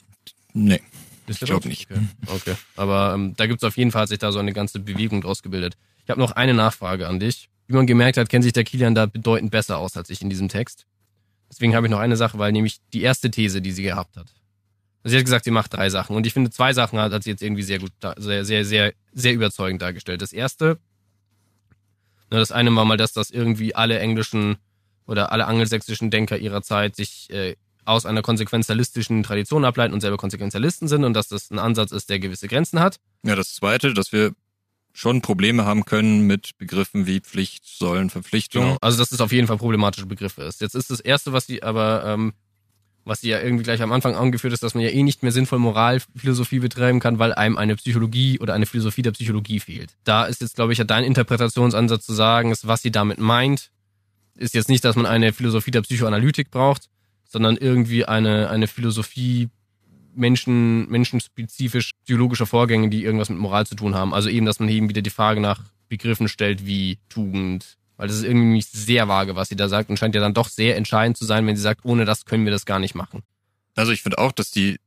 [0.53, 0.81] Nee.
[1.29, 1.91] Ich glaube nicht.
[1.91, 2.01] Okay.
[2.29, 2.55] okay.
[2.77, 5.43] Aber ähm, da gibt's auf jeden Fall hat sich da so eine ganze Bewegung draus
[5.43, 5.77] gebildet.
[6.05, 7.49] Ich habe noch eine Nachfrage an dich.
[7.67, 10.31] Wie man gemerkt hat, kennt sich der Kilian da bedeutend besser aus als ich in
[10.31, 10.87] diesem Text.
[11.51, 14.27] Deswegen habe ich noch eine Sache, weil nämlich die erste These, die sie gehabt hat,
[15.07, 16.17] also sie hat gesagt, sie macht drei Sachen.
[16.17, 18.93] Und ich finde, zwei Sachen hat, hat sie jetzt irgendwie sehr gut, sehr, sehr, sehr,
[19.13, 20.21] sehr überzeugend dargestellt.
[20.21, 20.81] Das erste,
[22.31, 24.57] das eine war mal, dass das irgendwie alle englischen
[25.07, 30.17] oder alle angelsächsischen Denker ihrer Zeit sich äh, aus einer konsequenzialistischen Tradition ableiten und selber
[30.17, 32.99] Konsequenzialisten sind und dass das ein Ansatz ist, der gewisse Grenzen hat.
[33.23, 34.33] Ja, das zweite, dass wir
[34.93, 38.65] schon Probleme haben können mit Begriffen wie Pflicht, Sollen, Verpflichtung.
[38.65, 38.79] Genau.
[38.81, 40.61] Also dass es auf jeden Fall problematische Begriffe ist.
[40.61, 42.33] Jetzt ist das erste, was sie aber ähm,
[43.07, 45.61] was ja irgendwie gleich am Anfang angeführt ist, dass man ja eh nicht mehr sinnvoll
[45.61, 49.95] Moralphilosophie betreiben kann, weil einem eine Psychologie oder eine Philosophie der Psychologie fehlt.
[50.05, 53.71] Da ist jetzt, glaube ich, ja dein Interpretationsansatz zu sagen, ist, was sie damit meint,
[54.35, 56.89] ist jetzt nicht, dass man eine Philosophie der Psychoanalytik braucht,
[57.25, 59.49] sondern irgendwie eine, eine Philosophie
[60.15, 64.15] Menschen, menschenspezifisch psychologischer Vorgänge, die irgendwas mit Moral zu tun haben.
[64.15, 68.19] Also eben, dass man eben wieder die Frage nach Begriffen stellt wie Tugend, weil das
[68.19, 71.17] ist irgendwie sehr vage, was sie da sagt und scheint ja dann doch sehr entscheidend
[71.17, 73.23] zu sein, wenn sie sagt, ohne das können wir das gar nicht machen.
[73.75, 74.79] Also ich finde auch, dass die,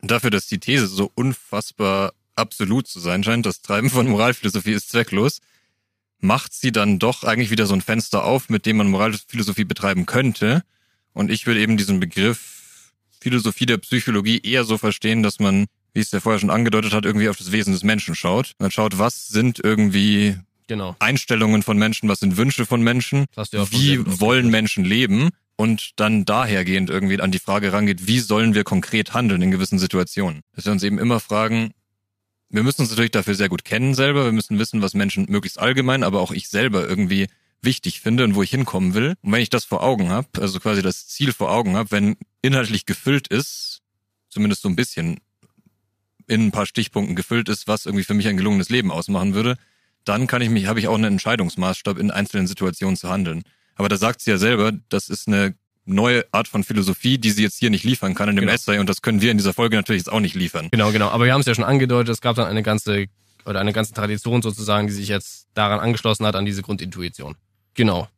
[0.00, 4.90] dafür, dass die These so unfassbar absolut zu sein scheint, das Treiben von Moralphilosophie ist
[4.90, 5.40] zwecklos,
[6.20, 10.06] macht sie dann doch eigentlich wieder so ein Fenster auf, mit dem man Moralphilosophie betreiben
[10.06, 10.62] könnte.
[11.12, 16.00] Und ich würde eben diesen Begriff Philosophie der Psychologie eher so verstehen, dass man, wie
[16.00, 18.52] es ja vorher schon angedeutet hat, irgendwie auf das Wesen des Menschen schaut.
[18.58, 20.36] Man schaut, was sind irgendwie
[20.68, 20.94] genau.
[21.00, 23.26] Einstellungen von Menschen, was sind Wünsche von Menschen,
[23.70, 28.62] wie wollen Menschen leben und dann dahergehend irgendwie an die Frage rangeht, wie sollen wir
[28.62, 30.42] konkret handeln in gewissen Situationen.
[30.54, 31.72] Dass wir uns eben immer fragen,
[32.48, 35.58] wir müssen uns natürlich dafür sehr gut kennen selber, wir müssen wissen, was Menschen möglichst
[35.58, 37.26] allgemein, aber auch ich selber irgendwie
[37.60, 39.14] wichtig finde und wo ich hinkommen will.
[39.20, 42.16] Und wenn ich das vor Augen habe, also quasi das Ziel vor Augen habe, wenn
[42.40, 43.82] inhaltlich gefüllt ist,
[44.28, 45.18] zumindest so ein bisschen
[46.28, 49.56] in ein paar Stichpunkten gefüllt ist, was irgendwie für mich ein gelungenes Leben ausmachen würde,
[50.08, 53.42] dann kann ich mich, habe ich auch einen Entscheidungsmaßstab in einzelnen Situationen zu handeln.
[53.76, 55.54] Aber da sagt sie ja selber, das ist eine
[55.84, 58.52] neue Art von Philosophie, die sie jetzt hier nicht liefern kann in dem genau.
[58.52, 60.68] Essay und das können wir in dieser Folge natürlich jetzt auch nicht liefern.
[60.70, 61.08] Genau, genau.
[61.08, 63.06] Aber wir haben es ja schon angedeutet, es gab dann eine ganze
[63.46, 67.36] oder eine ganze Tradition sozusagen, die sich jetzt daran angeschlossen hat, an diese Grundintuition.
[67.74, 68.08] Genau.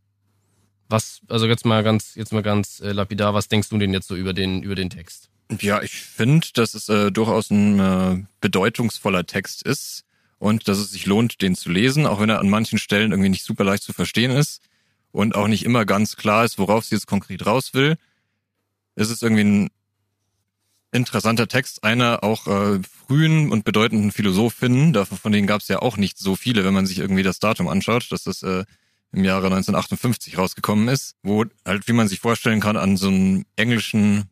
[0.88, 4.08] Was, also jetzt mal ganz, jetzt mal ganz äh, lapidar, was denkst du denn jetzt
[4.08, 5.28] so über den, über den Text?
[5.60, 10.04] Ja, ich finde, dass es äh, durchaus ein äh, bedeutungsvoller Text ist
[10.40, 13.28] und dass es sich lohnt, den zu lesen, auch wenn er an manchen Stellen irgendwie
[13.28, 14.62] nicht super leicht zu verstehen ist
[15.12, 17.96] und auch nicht immer ganz klar ist, worauf sie jetzt konkret raus will.
[18.94, 19.70] Es ist irgendwie ein
[20.92, 24.94] interessanter Text einer auch äh, frühen und bedeutenden Philosophinnen.
[24.94, 27.38] Davon von denen gab es ja auch nicht so viele, wenn man sich irgendwie das
[27.38, 28.64] Datum anschaut, dass das äh,
[29.12, 33.44] im Jahre 1958 rausgekommen ist, wo halt, wie man sich vorstellen kann, an so einem
[33.56, 34.29] englischen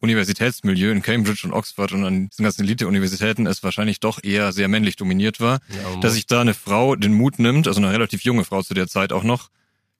[0.00, 4.68] Universitätsmilieu in Cambridge und Oxford und an diesen ganzen Elite-Universitäten es wahrscheinlich doch eher sehr
[4.68, 8.22] männlich dominiert war, ja, dass sich da eine Frau den Mut nimmt, also eine relativ
[8.22, 9.50] junge Frau zu der Zeit auch noch,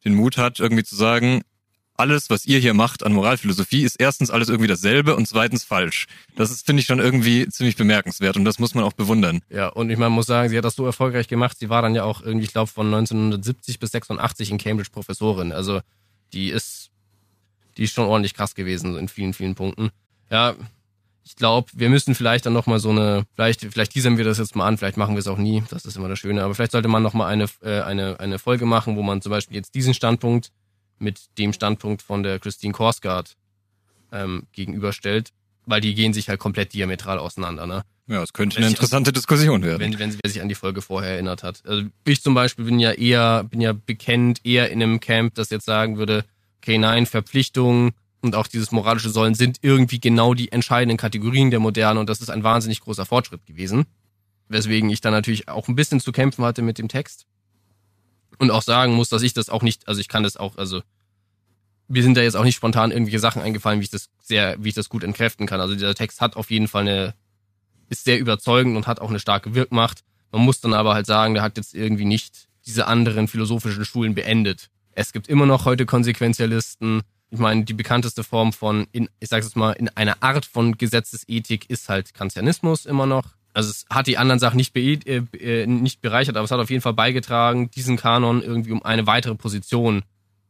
[0.05, 1.43] den Mut hat, irgendwie zu sagen,
[2.01, 6.07] alles, was ihr hier macht an Moralphilosophie, ist erstens alles irgendwie dasselbe und zweitens falsch.
[6.35, 9.43] Das ist, finde ich, schon irgendwie ziemlich bemerkenswert und das muss man auch bewundern.
[9.51, 11.59] Ja, und ich meine, muss sagen, sie hat das so erfolgreich gemacht.
[11.59, 15.53] Sie war dann ja auch irgendwie, ich glaube, von 1970 bis 86 in Cambridge Professorin.
[15.53, 15.81] Also
[16.33, 16.91] die ist,
[17.77, 19.91] die ist schon ordentlich krass gewesen in vielen, vielen Punkten.
[20.31, 20.55] Ja,
[21.25, 24.57] ich glaube, wir müssen vielleicht dann nochmal so eine, vielleicht, vielleicht teasern wir das jetzt
[24.57, 26.73] mal an, vielleicht machen wir es auch nie, das ist immer das Schöne, aber vielleicht
[26.73, 29.95] sollte man nochmal eine, äh, eine, eine Folge machen, wo man zum Beispiel jetzt diesen
[29.95, 30.51] Standpunkt
[30.99, 33.37] mit dem Standpunkt von der Christine Korsgaard
[34.13, 35.33] ähm, gegenüberstellt,
[35.67, 37.67] weil die gehen sich halt komplett diametral auseinander.
[37.67, 37.83] Ne?
[38.07, 39.81] Ja, es könnte eine interessante an, Diskussion werden.
[39.81, 41.63] Wenn, wenn sie sich an die Folge vorher erinnert hat.
[41.65, 45.51] Also ich zum Beispiel bin ja eher, bin ja bekennt, eher in einem Camp, das
[45.51, 46.25] jetzt sagen würde,
[46.61, 51.61] okay, nein, Verpflichtungen und auch dieses moralische Sollen sind irgendwie genau die entscheidenden Kategorien der
[51.61, 53.87] Moderne und das ist ein wahnsinnig großer Fortschritt gewesen.
[54.49, 57.27] Weswegen ich dann natürlich auch ein bisschen zu kämpfen hatte mit dem Text
[58.39, 60.83] und auch sagen muss, dass ich das auch nicht, also ich kann das auch, also
[61.89, 64.69] mir sind da jetzt auch nicht spontan irgendwelche Sachen eingefallen, wie ich das sehr, wie
[64.69, 65.61] ich das gut entkräften kann.
[65.61, 67.15] Also dieser Text hat auf jeden Fall eine,
[67.89, 70.05] ist sehr überzeugend und hat auch eine starke Wirkmacht.
[70.31, 74.15] Man muss dann aber halt sagen, der hat jetzt irgendwie nicht diese anderen philosophischen Schulen
[74.15, 74.71] beendet.
[75.01, 77.03] Es gibt immer noch heute Konsequenzialisten.
[77.31, 80.77] Ich meine, die bekannteste Form von, in, ich sag's jetzt mal, in einer Art von
[80.77, 85.23] Gesetzesethik ist halt Kantianismus immer noch also es hat die anderen Sachen nicht, be äh,
[85.39, 89.07] äh, nicht bereichert, aber es hat auf jeden Fall beigetragen, diesen Kanon irgendwie um eine
[89.07, 90.03] weitere Position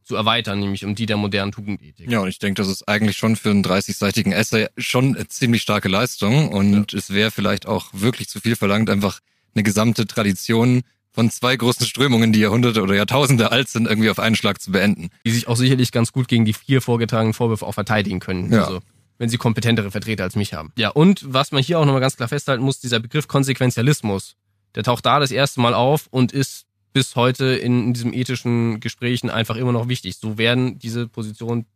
[0.03, 2.11] zu erweitern, nämlich um die der modernen Tugendethik.
[2.11, 5.63] Ja, und ich denke, das ist eigentlich schon für einen 30-seitigen Essay schon eine ziemlich
[5.63, 6.99] starke Leistung und ja.
[6.99, 9.21] es wäre vielleicht auch wirklich zu viel verlangt, einfach
[9.55, 10.83] eine gesamte Tradition
[11.13, 14.71] von zwei großen Strömungen, die Jahrhunderte oder Jahrtausende alt sind, irgendwie auf einen Schlag zu
[14.71, 15.11] beenden.
[15.25, 18.53] Die sich auch sicherlich ganz gut gegen die vier vorgetragenen Vorwürfe auch verteidigen können.
[18.53, 18.65] Ja.
[18.65, 18.81] Also
[19.19, 20.73] wenn sie kompetentere Vertreter als mich haben.
[20.79, 24.37] Ja, und was man hier auch nochmal ganz klar festhalten muss, dieser Begriff Konsequenzialismus,
[24.75, 28.81] der taucht da das erste Mal auf und ist bis heute in, in diesem ethischen
[28.81, 30.17] Gesprächen einfach immer noch wichtig.
[30.17, 31.67] So werden diese Positionen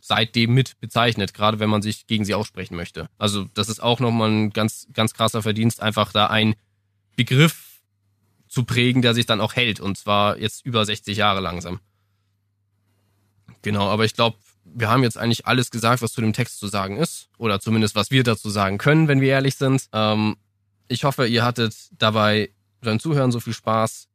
[0.00, 3.08] seitdem mit bezeichnet, gerade wenn man sich gegen sie aussprechen möchte.
[3.18, 6.54] Also das ist auch nochmal ein ganz, ganz krasser Verdienst, einfach da ein
[7.16, 7.65] Begriff
[8.56, 11.78] zu prägen, der sich dann auch hält und zwar jetzt über 60 Jahre langsam.
[13.60, 16.66] Genau, aber ich glaube, wir haben jetzt eigentlich alles gesagt, was zu dem Text zu
[16.66, 17.28] sagen ist.
[17.36, 19.88] Oder zumindest, was wir dazu sagen können, wenn wir ehrlich sind.
[19.92, 20.36] Ähm,
[20.88, 22.50] ich hoffe, ihr hattet dabei
[22.80, 24.08] beim Zuhören so viel Spaß,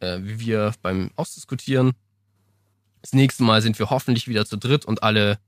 [0.00, 1.92] äh, wie wir beim Ausdiskutieren.
[3.02, 5.38] Das nächste Mal sind wir hoffentlich wieder zu dritt und alle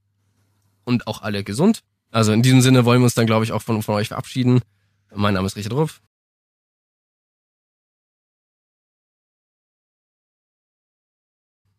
[0.84, 1.80] und auch alle gesund.
[2.10, 4.60] Also in diesem Sinne wollen wir uns dann, glaube ich, auch von, von euch verabschieden.
[5.14, 6.02] Mein Name ist Richard Rupp.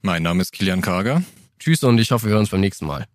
[0.08, 1.22] Mein Name ist Kilian Karger.
[1.60, 3.08] Tschüss und ich hoffe, wir hören uns beim nächsten Mal.